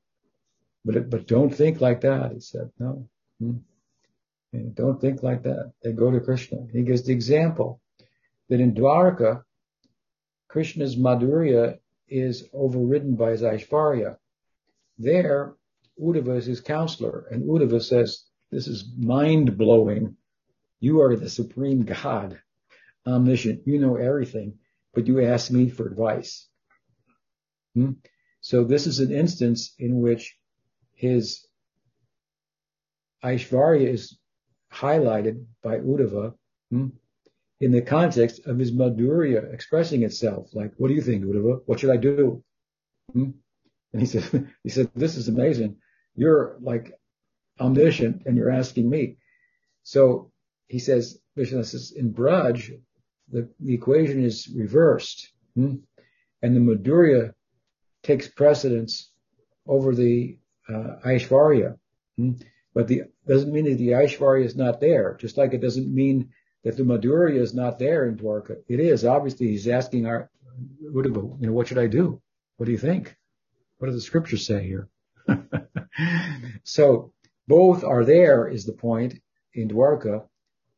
[0.85, 2.33] But, but don't think like that.
[2.33, 3.09] He said, no.
[3.41, 3.59] Hmm.
[4.75, 5.73] Don't think like that.
[5.83, 6.59] They go to Krishna.
[6.73, 7.81] He gives the example
[8.49, 9.43] that in Dwarka,
[10.49, 11.79] Krishna's Madhurya
[12.09, 14.17] is overridden by his Aishvarya.
[14.99, 15.55] There,
[16.01, 20.17] Uddhava is his counselor, and Uddhava says, this is mind blowing.
[20.81, 22.41] You are the supreme God,
[23.07, 23.67] omniscient.
[23.67, 24.59] You know everything,
[24.93, 26.49] but you ask me for advice.
[27.75, 27.93] Hmm?
[28.41, 30.37] So this is an instance in which
[30.95, 31.47] his
[33.25, 34.19] Aishvarya is
[34.73, 36.35] highlighted by Uddhava
[36.71, 36.89] hmm,
[37.61, 40.55] in the context of his Madhurya expressing itself.
[40.55, 41.63] Like, what do you think, Uddhava?
[41.67, 42.45] What should I do?
[43.13, 43.31] Hmm?
[43.93, 45.77] And he said, he said, this is amazing.
[46.15, 46.93] You're like
[47.61, 49.17] omniscient and you're asking me.
[49.83, 50.33] So
[50.69, 52.71] he says, Vishnu says, in Braj,
[53.31, 55.33] the, the equation is reversed.
[55.55, 55.77] Hmm?
[56.43, 57.35] And the Madhurya
[58.03, 59.11] takes precedence
[59.67, 60.39] over the
[60.69, 60.97] uh.
[62.17, 62.33] Hmm?
[62.75, 66.31] But the doesn't mean that the Aishvarya is not there, just like it doesn't mean
[66.65, 68.57] that the Madhurya is not there in Dwarka.
[68.69, 69.05] It is.
[69.05, 70.31] Obviously, he's asking our,
[70.81, 72.21] you know, what should I do?
[72.57, 73.17] What do you think?
[73.79, 74.89] What do the scriptures say here?
[76.65, 77.13] So
[77.47, 79.15] both are there is the point
[79.55, 80.27] in Dwarka,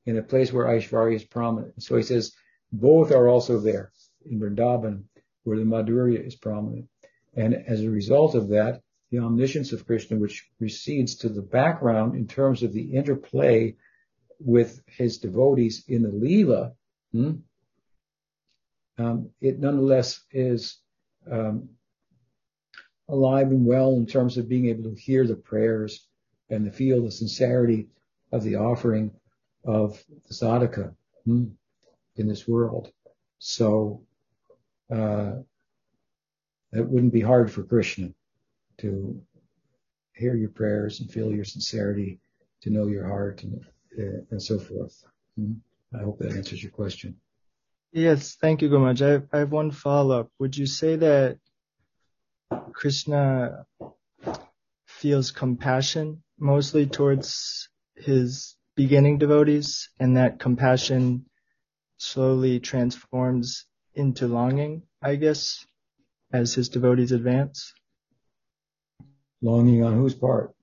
[0.05, 1.83] in a place where Aishvarya is prominent.
[1.83, 2.33] So he says
[2.73, 3.93] both are also there
[4.29, 5.05] in Vrindavan,
[5.45, 6.89] where the Madhurya is prominent.
[7.35, 12.17] And as a result of that, the omniscience of Krishna, which recedes to the background
[12.17, 13.77] in terms of the interplay
[14.41, 16.75] with his devotees in the Leela,
[17.13, 17.33] hmm,
[18.99, 20.79] um, it nonetheless is
[21.31, 21.69] um,
[23.09, 26.07] alive and well in terms of being able to hear the prayers
[26.51, 27.89] and to feel the sincerity
[28.33, 29.11] of the offering
[29.65, 30.95] of the sadhaka
[31.25, 31.47] hmm,
[32.17, 32.93] in this world.
[33.39, 34.03] So
[34.93, 35.37] uh,
[36.73, 38.11] it wouldn't be hard for Krishna
[38.79, 39.21] to
[40.13, 42.21] hear your prayers and feel your sincerity,
[42.63, 43.65] to know your heart and,
[43.99, 45.05] uh, and so forth.
[45.37, 45.55] Hmm?
[45.95, 47.17] I hope that answers your question.
[47.93, 49.01] Yes, thank you, Gurumaj.
[49.01, 50.31] I I have one follow-up.
[50.39, 51.39] Would you say that
[52.73, 53.67] Krishna
[54.87, 61.25] feels compassion mostly towards his beginning devotees and that compassion
[61.97, 65.65] slowly transforms into longing, I guess,
[66.33, 67.73] as his devotees advance.
[69.41, 70.55] Longing on whose part?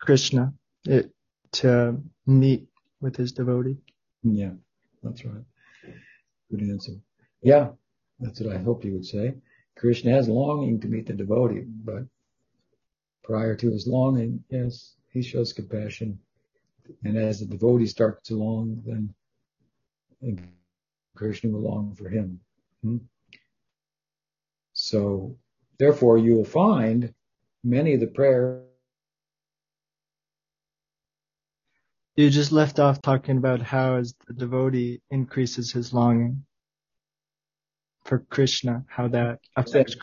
[0.00, 0.54] Krishna,
[0.84, 1.10] it,
[1.52, 2.68] to meet
[3.00, 3.78] with his devotee.
[4.22, 4.52] Yeah,
[5.02, 5.44] that's right.
[6.50, 6.92] Good answer.
[7.42, 7.70] Yeah,
[8.18, 9.34] that's what I hoped you would say.
[9.80, 12.04] Krishna has longing to meet the devotee, but
[13.22, 16.18] prior to his longing, yes, he shows compassion.
[17.02, 20.50] And as the devotee starts to long, then
[21.16, 22.40] Krishna will long for him.
[22.82, 22.98] Hmm?
[24.74, 25.38] So,
[25.78, 27.14] therefore, you will find
[27.64, 28.62] many of the prayers.
[32.16, 36.44] You just left off talking about how as the devotee increases his longing
[38.10, 39.94] for Krishna, how that affects.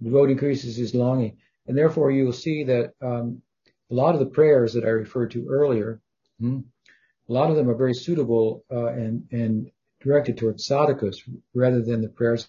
[0.00, 1.38] The devotee increases his longing.
[1.66, 3.40] And therefore you will see that um,
[3.90, 6.00] a lot of the prayers that I referred to earlier,
[6.38, 6.60] hmm,
[7.26, 9.70] a lot of them are very suitable uh, and, and
[10.02, 11.16] directed towards sadhakas
[11.54, 12.48] rather than the prayers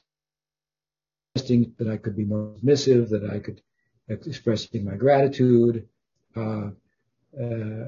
[1.36, 3.62] that I could be more submissive, that I could
[4.10, 5.88] express my gratitude,
[6.36, 6.72] uh,
[7.42, 7.88] uh,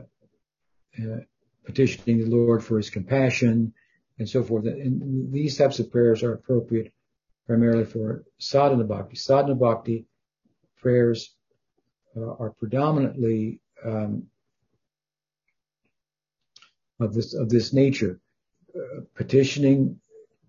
[0.98, 1.20] uh,
[1.66, 3.74] petitioning the Lord for his compassion,
[4.18, 4.66] and so forth.
[4.66, 6.94] And these types of prayers are appropriate
[7.48, 9.16] primarily for sadhana bhakti.
[9.16, 10.06] Sadhana bhakti
[10.80, 11.34] prayers
[12.16, 14.24] uh, are predominantly um,
[17.00, 18.20] of this of this nature,
[18.76, 20.00] uh, petitioning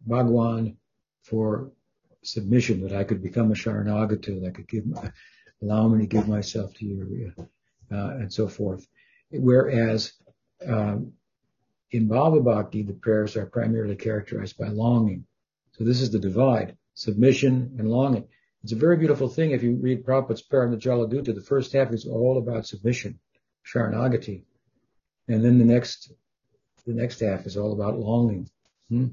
[0.07, 0.77] Bhagwan
[1.23, 1.71] for
[2.23, 5.11] submission that I could become a Sharanagata, that I could give my,
[5.63, 7.35] allow me to give myself to you,
[7.93, 8.87] uh, and so forth.
[9.31, 10.13] Whereas
[10.67, 11.13] um,
[11.91, 15.25] in Bhava Bhakti, the prayers are primarily characterized by longing.
[15.73, 18.27] So this is the divide: submission and longing.
[18.65, 21.33] It's a very beautiful thing if you read Prabhupada's Paramajala Dutta.
[21.33, 23.21] The first half is all about submission,
[23.65, 24.43] Sharanagati.
[25.29, 26.13] And then the next,
[26.87, 28.51] the next half is all about longing.
[28.89, 29.09] Hmm?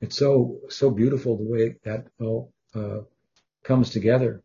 [0.00, 3.00] It's so, so beautiful the way that all, uh,
[3.62, 4.42] comes together.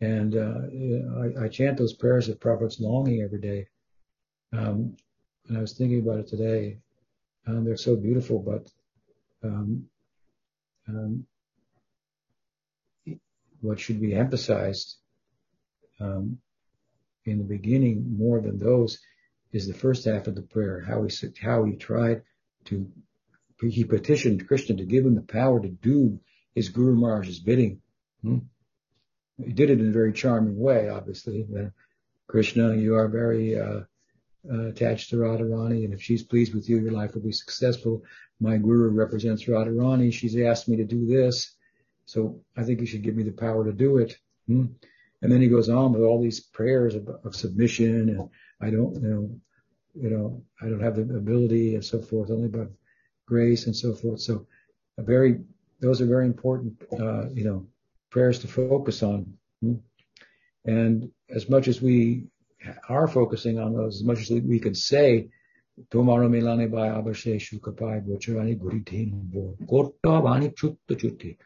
[0.00, 3.66] And, uh, I, I, chant those prayers of Prabhupada's longing every day.
[4.52, 4.96] Um,
[5.46, 6.78] and I was thinking about it today.
[7.46, 8.70] Um, they're so beautiful, but,
[9.46, 9.88] um,
[10.88, 11.26] um,
[13.60, 14.96] what should be emphasized
[16.00, 16.38] um,
[17.24, 18.98] in the beginning more than those
[19.52, 22.22] is the first half of the prayer, how he how he tried
[22.66, 22.90] to
[23.60, 26.20] he petitioned Krishna to give him the power to do
[26.54, 27.80] his Guru Maharaj's bidding.
[28.22, 28.38] Hmm?
[29.44, 31.46] He did it in a very charming way, obviously.
[31.56, 31.70] Uh,
[32.26, 33.80] Krishna, you are very uh,
[34.50, 38.02] uh, attached to Radharani, and if she's pleased with you, your life will be successful.
[38.40, 40.12] My Guru represents Radharani.
[40.12, 41.54] She's asked me to do this.
[42.08, 44.16] So I think you should give me the power to do it.
[44.46, 44.64] Hmm?
[45.20, 48.30] And then he goes on with all these prayers of, of submission and
[48.62, 49.40] I don't, you know,
[49.94, 52.64] you know, I don't have the ability and so forth, only by
[53.26, 54.20] grace and so forth.
[54.20, 54.46] So
[54.96, 55.40] a very,
[55.80, 57.66] those are very important, uh, you know,
[58.08, 59.34] prayers to focus on.
[59.60, 59.74] Hmm?
[60.64, 62.28] And as much as we
[62.88, 65.28] are focusing on those, as much as we can say,
[65.92, 69.58] milane by abashe shukapai bochurani guritin bo.
[69.66, 71.36] Korta vani chutta chutti.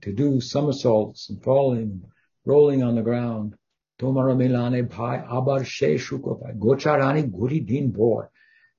[0.00, 2.04] To do somersaults and falling,
[2.44, 3.56] rolling on the ground.
[3.98, 6.58] Bhai abar sheshukopai.
[6.58, 8.30] Gocharani guri din bor.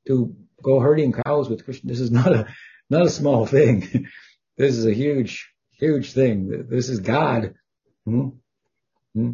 [0.07, 1.87] To go herding cows with Krishna.
[1.89, 2.47] This is not a,
[2.89, 4.07] not a small thing.
[4.57, 6.67] this is a huge, huge thing.
[6.69, 7.53] This is God.
[8.05, 8.29] Hmm?
[9.13, 9.31] Hmm?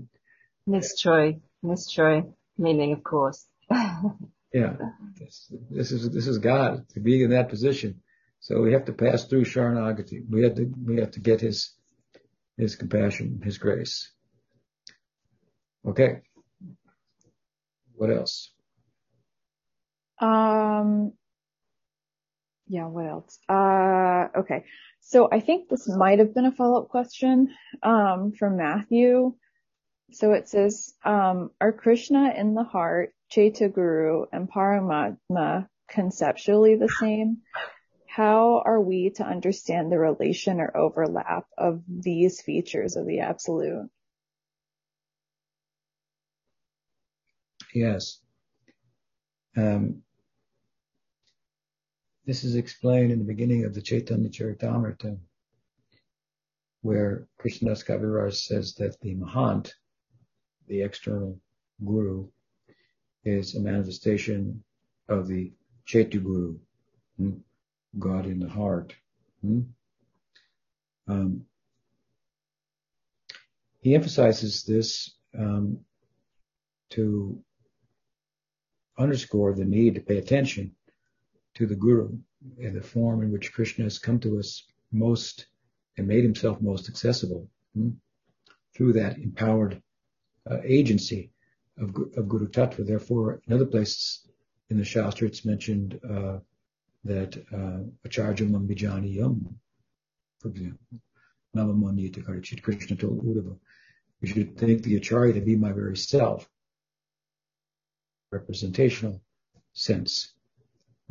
[1.61, 1.69] Troy.
[1.69, 2.23] Mystery,
[2.57, 3.45] meaning of course.
[4.53, 4.73] yeah.
[5.19, 8.01] This, this, is, this is God to be in that position.
[8.39, 10.21] So we have to pass through Sharanagati.
[10.29, 11.73] We have to, we have to get his,
[12.57, 14.11] his compassion, his grace.
[15.85, 16.21] Okay.
[17.95, 18.51] What else?
[20.21, 21.13] Um,
[22.67, 23.39] yeah, what else?
[23.49, 24.63] Uh, okay.
[25.01, 27.49] So I think this might have been a follow-up question,
[27.83, 29.33] um, from Matthew.
[30.11, 36.89] So it says, um, are Krishna in the heart, Chaitya Guru, and Paramatma conceptually the
[36.89, 37.37] same?
[38.07, 43.89] How are we to understand the relation or overlap of these features of the Absolute?
[47.73, 48.19] Yes.
[49.55, 50.01] Um,
[52.25, 55.19] this is explained in the beginning of the Chaitanya Charitamrita,
[56.81, 59.71] where Krishnadas Kaviraj says that the Mahant,
[60.69, 61.37] the external
[61.83, 62.27] guru
[63.25, 64.63] is a manifestation
[65.09, 65.51] of the
[65.85, 66.57] Chaitya Guru,
[67.17, 67.31] hmm?
[67.97, 68.93] God in the heart.
[69.41, 69.61] Hmm?
[71.07, 71.45] Um,
[73.81, 75.79] he emphasizes this um,
[76.91, 77.41] to
[78.97, 80.75] underscore the need to pay attention
[81.55, 82.17] to the Guru
[82.59, 85.47] in the form in which Krishna has come to us most
[85.97, 87.89] and made himself most accessible hmm,
[88.75, 89.81] through that empowered
[90.63, 91.31] agency
[91.77, 92.85] of, of Guru Tattva.
[92.85, 94.27] Therefore, in other places
[94.69, 96.39] in the Shastra, it's mentioned uh,
[97.03, 99.59] that uh, Acharya Mambijani Yam,
[100.39, 101.01] for example,
[101.55, 103.57] Namamaniyata Karachit, Krishna told Uddhava,
[104.21, 106.47] you should think the Acharya to be my very self.
[108.31, 109.21] Representational
[109.73, 110.33] sense.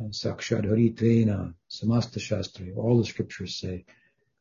[0.01, 3.85] Sakshad Haritvena, Samasta Shastri, all the scriptures say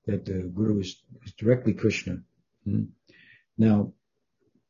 [0.07, 2.22] that the Guru is, is directly Krishna.
[2.64, 2.84] Hmm?
[3.57, 3.92] Now,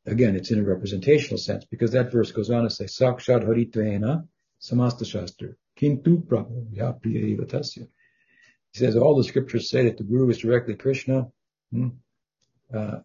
[0.05, 4.27] again, it's in a representational sense because that verse goes on to say, Sakshad Haritvena,
[4.61, 7.87] Samasta Shastri, Kintu Prabhu, Yapriya Tasya.
[8.73, 11.31] He says all the scriptures say that the Guru is directly Krishna.
[11.71, 11.89] Hmm?
[12.71, 12.99] Uh,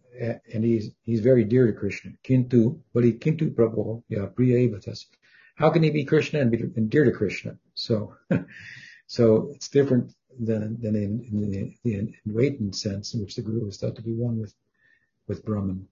[0.53, 2.11] and he's he's very dear to Krishna.
[2.23, 5.05] Kintu, but he kintu Prabhu, yeah, priya evatas.
[5.55, 7.57] How can he be Krishna and be and dear to Krishna?
[7.73, 8.15] So,
[9.07, 13.67] so it's different than than in, in the, the latent sense in which the Guru
[13.67, 14.53] is thought to be one with
[15.27, 15.87] with Brahman,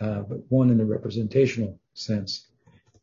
[0.00, 2.48] uh, but one in the representational sense.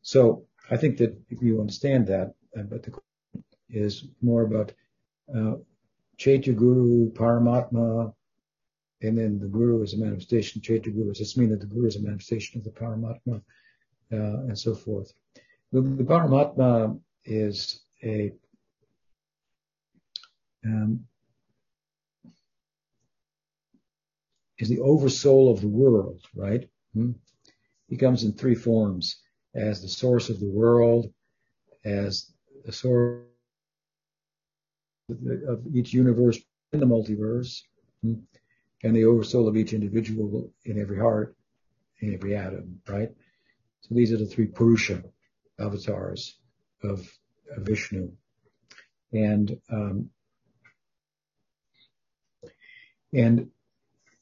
[0.02, 4.72] So I think that you understand that, uh, but the question is more about
[5.36, 5.56] uh,
[6.18, 8.14] Chaitya Guru, Paramatma,
[9.02, 11.10] and then the Guru is a manifestation, Chaitya Guru.
[11.10, 13.42] Does this mean that the Guru is a manifestation of the Paramatma,
[14.12, 15.14] uh, and so forth?
[15.72, 18.34] The, the Paramatma is a
[20.66, 21.06] um,
[24.58, 26.68] is the oversoul of the world, right?
[26.98, 27.12] Hmm?
[27.88, 29.22] He comes in three forms:
[29.54, 31.14] as the source of the world,
[31.86, 32.32] as
[32.66, 33.24] the source
[35.10, 36.40] of each universe
[36.74, 37.62] in the multiverse,
[38.02, 38.16] hmm?
[38.84, 41.36] and the oversoul of each individual in every heart,
[42.02, 43.10] in every atom, right?
[43.82, 45.04] So these are the three Purusha
[45.60, 46.40] avatars
[46.84, 47.08] of,
[47.56, 48.12] of Vishnu.
[49.14, 50.10] And, um,
[53.14, 53.50] and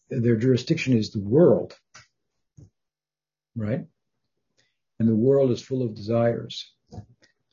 [0.09, 1.77] their jurisdiction is the world,
[3.55, 3.85] right?
[4.99, 6.71] And the world is full of desires.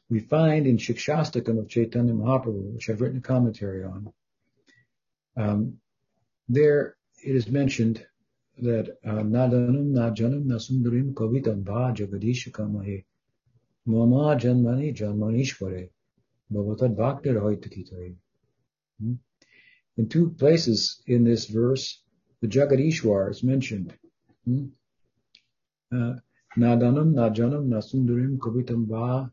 [0.09, 4.13] We find in Shikshastakam of Chaitanya Mahaprabhu, which I've written a commentary on,
[5.37, 5.79] um,
[6.49, 8.05] there it is mentioned
[8.59, 13.05] that uh, nadanam najanam nasundarim kavitam va jagadishakamahe
[13.87, 15.89] mama janmani janmanishware
[16.53, 18.15] bhavatad bhaktir hoitakitare.
[19.01, 19.15] Hmm?
[19.97, 22.03] In two places in this verse,
[22.41, 23.95] the Jagadishwar is mentioned.
[24.45, 24.67] Hmm?
[25.93, 26.15] Uh,
[26.57, 29.31] nadanam najanam nasundarim kavitam va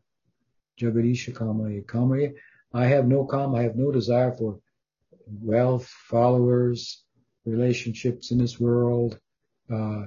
[0.78, 2.34] jagadishakamahe kamahe.
[2.72, 4.60] I have no kam, I have no desire for
[5.26, 7.04] wealth, followers,
[7.46, 9.18] relationships in this world,
[9.72, 10.06] uh,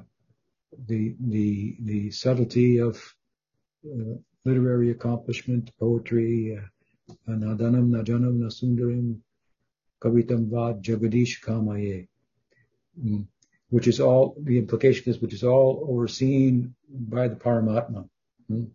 [0.88, 2.96] the the the subtlety of
[3.86, 9.18] uh, literary accomplishment, poetry, uh, nadanam najanam nasundarim
[10.02, 12.08] kavitam vad jagadish kamaye,
[13.04, 13.26] mm,
[13.74, 18.08] which is all the implication is which is all overseen by the Paramatma.
[18.52, 18.70] Mm.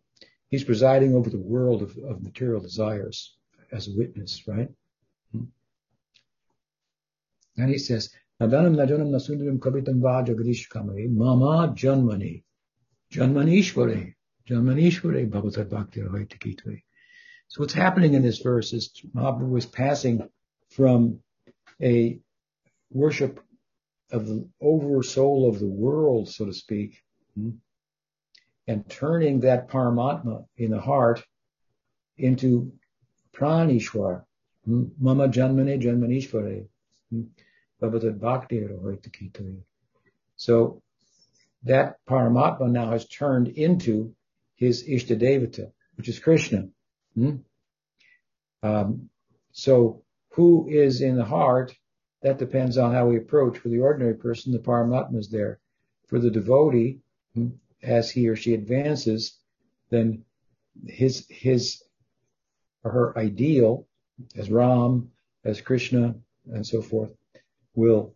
[0.48, 3.36] He's presiding over the world of, of material desires
[3.70, 4.68] as a witness, right?
[5.32, 5.46] Mm.
[7.56, 8.10] And he says,
[8.42, 12.42] Nadanam najanam nasundaram kavitam va jagadish kamare mama janmani.
[13.12, 14.14] Janmanishware.
[14.50, 16.82] Janmanishware bhavatat bhakti.
[17.46, 20.28] So what's happening in this verse is Mahaprabhu is passing
[20.70, 21.20] from
[21.80, 22.18] a
[22.90, 23.40] worship
[24.10, 27.02] of the over soul of the world, so to speak,
[28.66, 31.24] and turning that paramatma in the heart
[32.16, 32.72] into
[33.32, 34.24] pranishwar,
[34.66, 36.66] mama janmane janmanishware.
[37.10, 37.22] Hmm,
[40.36, 40.82] so
[41.62, 44.14] that Paramatma now has turned into
[44.56, 46.68] his Ishtadevata, which is Krishna.
[48.62, 49.10] Um,
[49.52, 51.74] so who is in the heart?
[52.22, 53.58] That depends on how we approach.
[53.58, 55.60] For the ordinary person, the Paramatma is there.
[56.06, 57.00] For the devotee,
[57.82, 59.38] as he or she advances,
[59.90, 60.24] then
[60.86, 61.82] his his
[62.82, 63.86] or her ideal
[64.36, 65.10] as Ram,
[65.44, 66.14] as Krishna,
[66.52, 67.12] and so forth,
[67.74, 68.14] will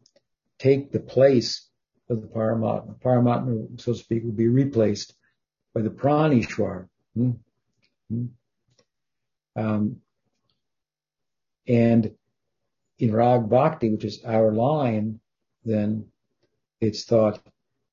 [0.59, 1.69] take the place
[2.09, 2.99] of the Paramatma.
[3.01, 5.15] Paramatma, so to speak, will be replaced
[5.75, 6.89] by the Pranishwar.
[7.15, 7.31] Hmm?
[8.09, 8.27] Hmm?
[9.55, 10.01] Um,
[11.67, 12.15] and
[12.99, 15.21] in Rag Bhakti, which is our line,
[15.65, 16.07] then
[16.81, 17.41] it's thought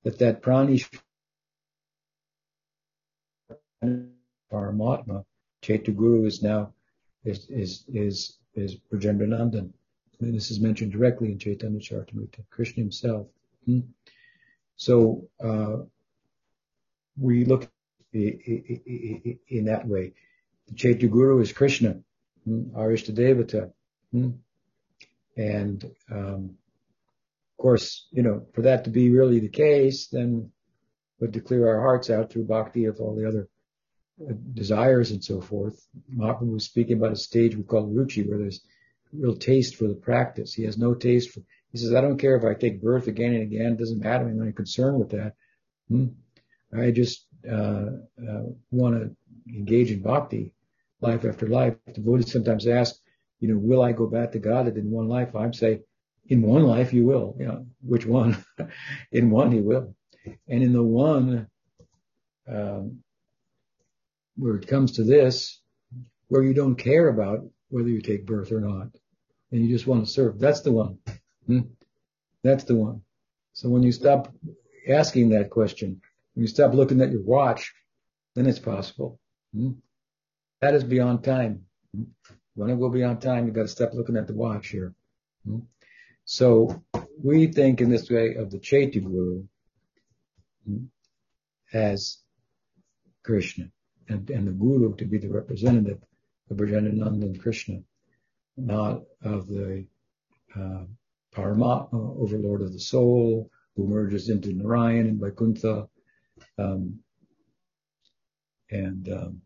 [0.04, 1.00] that that Pranishwar
[4.52, 5.24] Paramatma,
[5.62, 6.74] Chaitya Guru is now
[7.24, 8.78] is is is is
[10.20, 13.28] this is mentioned directly in Chaitanya Charitamrita, Krishna himself.
[13.66, 13.80] Hmm?
[14.76, 15.78] So uh,
[17.18, 17.70] we look
[18.12, 20.14] in that way.
[20.68, 22.00] The Chaitya Guru is Krishna,
[22.46, 22.76] hmm?
[22.76, 23.72] our Devata.
[25.38, 26.56] And um,
[27.58, 30.52] of course, you know, for that to be really the case, then
[31.20, 33.50] but to clear our hearts out through bhakti of all the other
[34.28, 35.86] uh, desires and so forth.
[36.16, 38.62] Mahaprabhu was speaking about a stage we call ruchi, where there's
[39.12, 40.54] real taste for the practice.
[40.54, 43.34] He has no taste for, he says, I don't care if I take birth again
[43.34, 43.74] and again.
[43.74, 44.28] It doesn't matter.
[44.28, 45.34] I'm not concerned with that.
[45.90, 46.08] Hmm?
[46.78, 47.88] I just, uh,
[48.22, 49.16] uh, want to
[49.54, 50.54] engage in bhakti
[51.02, 51.76] life after life.
[51.88, 52.96] The Devotees sometimes ask,
[53.40, 55.36] you know, will I go back to God in one life?
[55.36, 55.82] I'd say,
[56.28, 57.36] in one life you will.
[57.38, 58.44] Know, which one?
[59.12, 59.96] in one you will.
[60.48, 61.48] And in the one,
[62.48, 63.00] um,
[64.36, 65.62] where it comes to this,
[66.28, 68.88] where you don't care about whether you take birth or not,
[69.52, 71.00] and you just want to serve, that's the one.
[71.48, 71.62] Hmm?
[72.44, 73.02] That's the one.
[73.54, 74.34] So when you stop
[74.88, 76.02] asking that question,
[76.34, 77.74] when you stop looking at your watch,
[78.36, 79.20] then it's possible.
[79.54, 79.72] Hmm?
[80.62, 81.66] That is beyond time.
[81.96, 82.04] Hmm?
[82.60, 84.94] When it will be on time, you got to stop looking at the watch here.
[85.48, 85.60] Hmm?
[86.26, 86.84] So
[87.24, 89.46] we think in this way of the Chaitya Guru
[91.72, 92.18] as
[93.24, 93.72] Krishna
[94.10, 96.00] and, and the Guru to be the representative
[96.50, 97.80] of Brajanananda and Krishna,
[98.58, 99.88] not of the
[100.54, 100.84] uh,
[101.34, 105.88] Paramatma, overlord of the soul, who merges into Narayan and Vaikuntha,
[106.58, 107.00] um,
[108.70, 109.42] and um,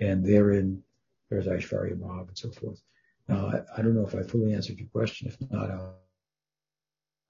[0.00, 0.82] and therein
[1.30, 2.80] there's Aishvarya Bhav and so forth.
[3.28, 5.28] Now, I, I, don't know if I fully answered your question.
[5.28, 5.98] If not, I'll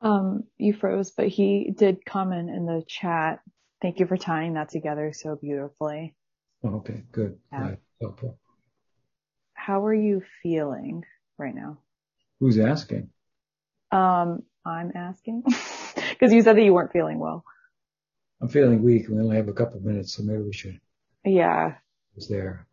[0.00, 3.40] um, you froze, but he did comment in the chat.
[3.82, 6.14] Thank you for tying that together so beautifully.
[6.64, 7.38] Oh, okay, good.
[7.52, 7.74] Yeah.
[8.00, 8.38] helpful.
[9.54, 11.04] How are you feeling
[11.36, 11.78] right now?
[12.40, 13.10] Who's asking?
[13.90, 15.42] Um, I'm asking
[16.10, 17.44] because you said that you weren't feeling well.
[18.40, 19.08] I'm feeling weak.
[19.08, 20.80] We only have a couple minutes, so maybe we should.
[21.24, 21.74] Yeah.
[22.16, 22.67] Is there?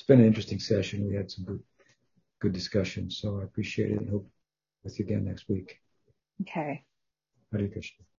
[0.00, 1.06] It's been an interesting session.
[1.06, 1.60] We had some good,
[2.40, 4.30] good discussion, so I appreciate it and hope
[4.82, 5.78] with you again next week.
[6.40, 6.82] Okay.
[7.52, 8.06] Hare Krishna.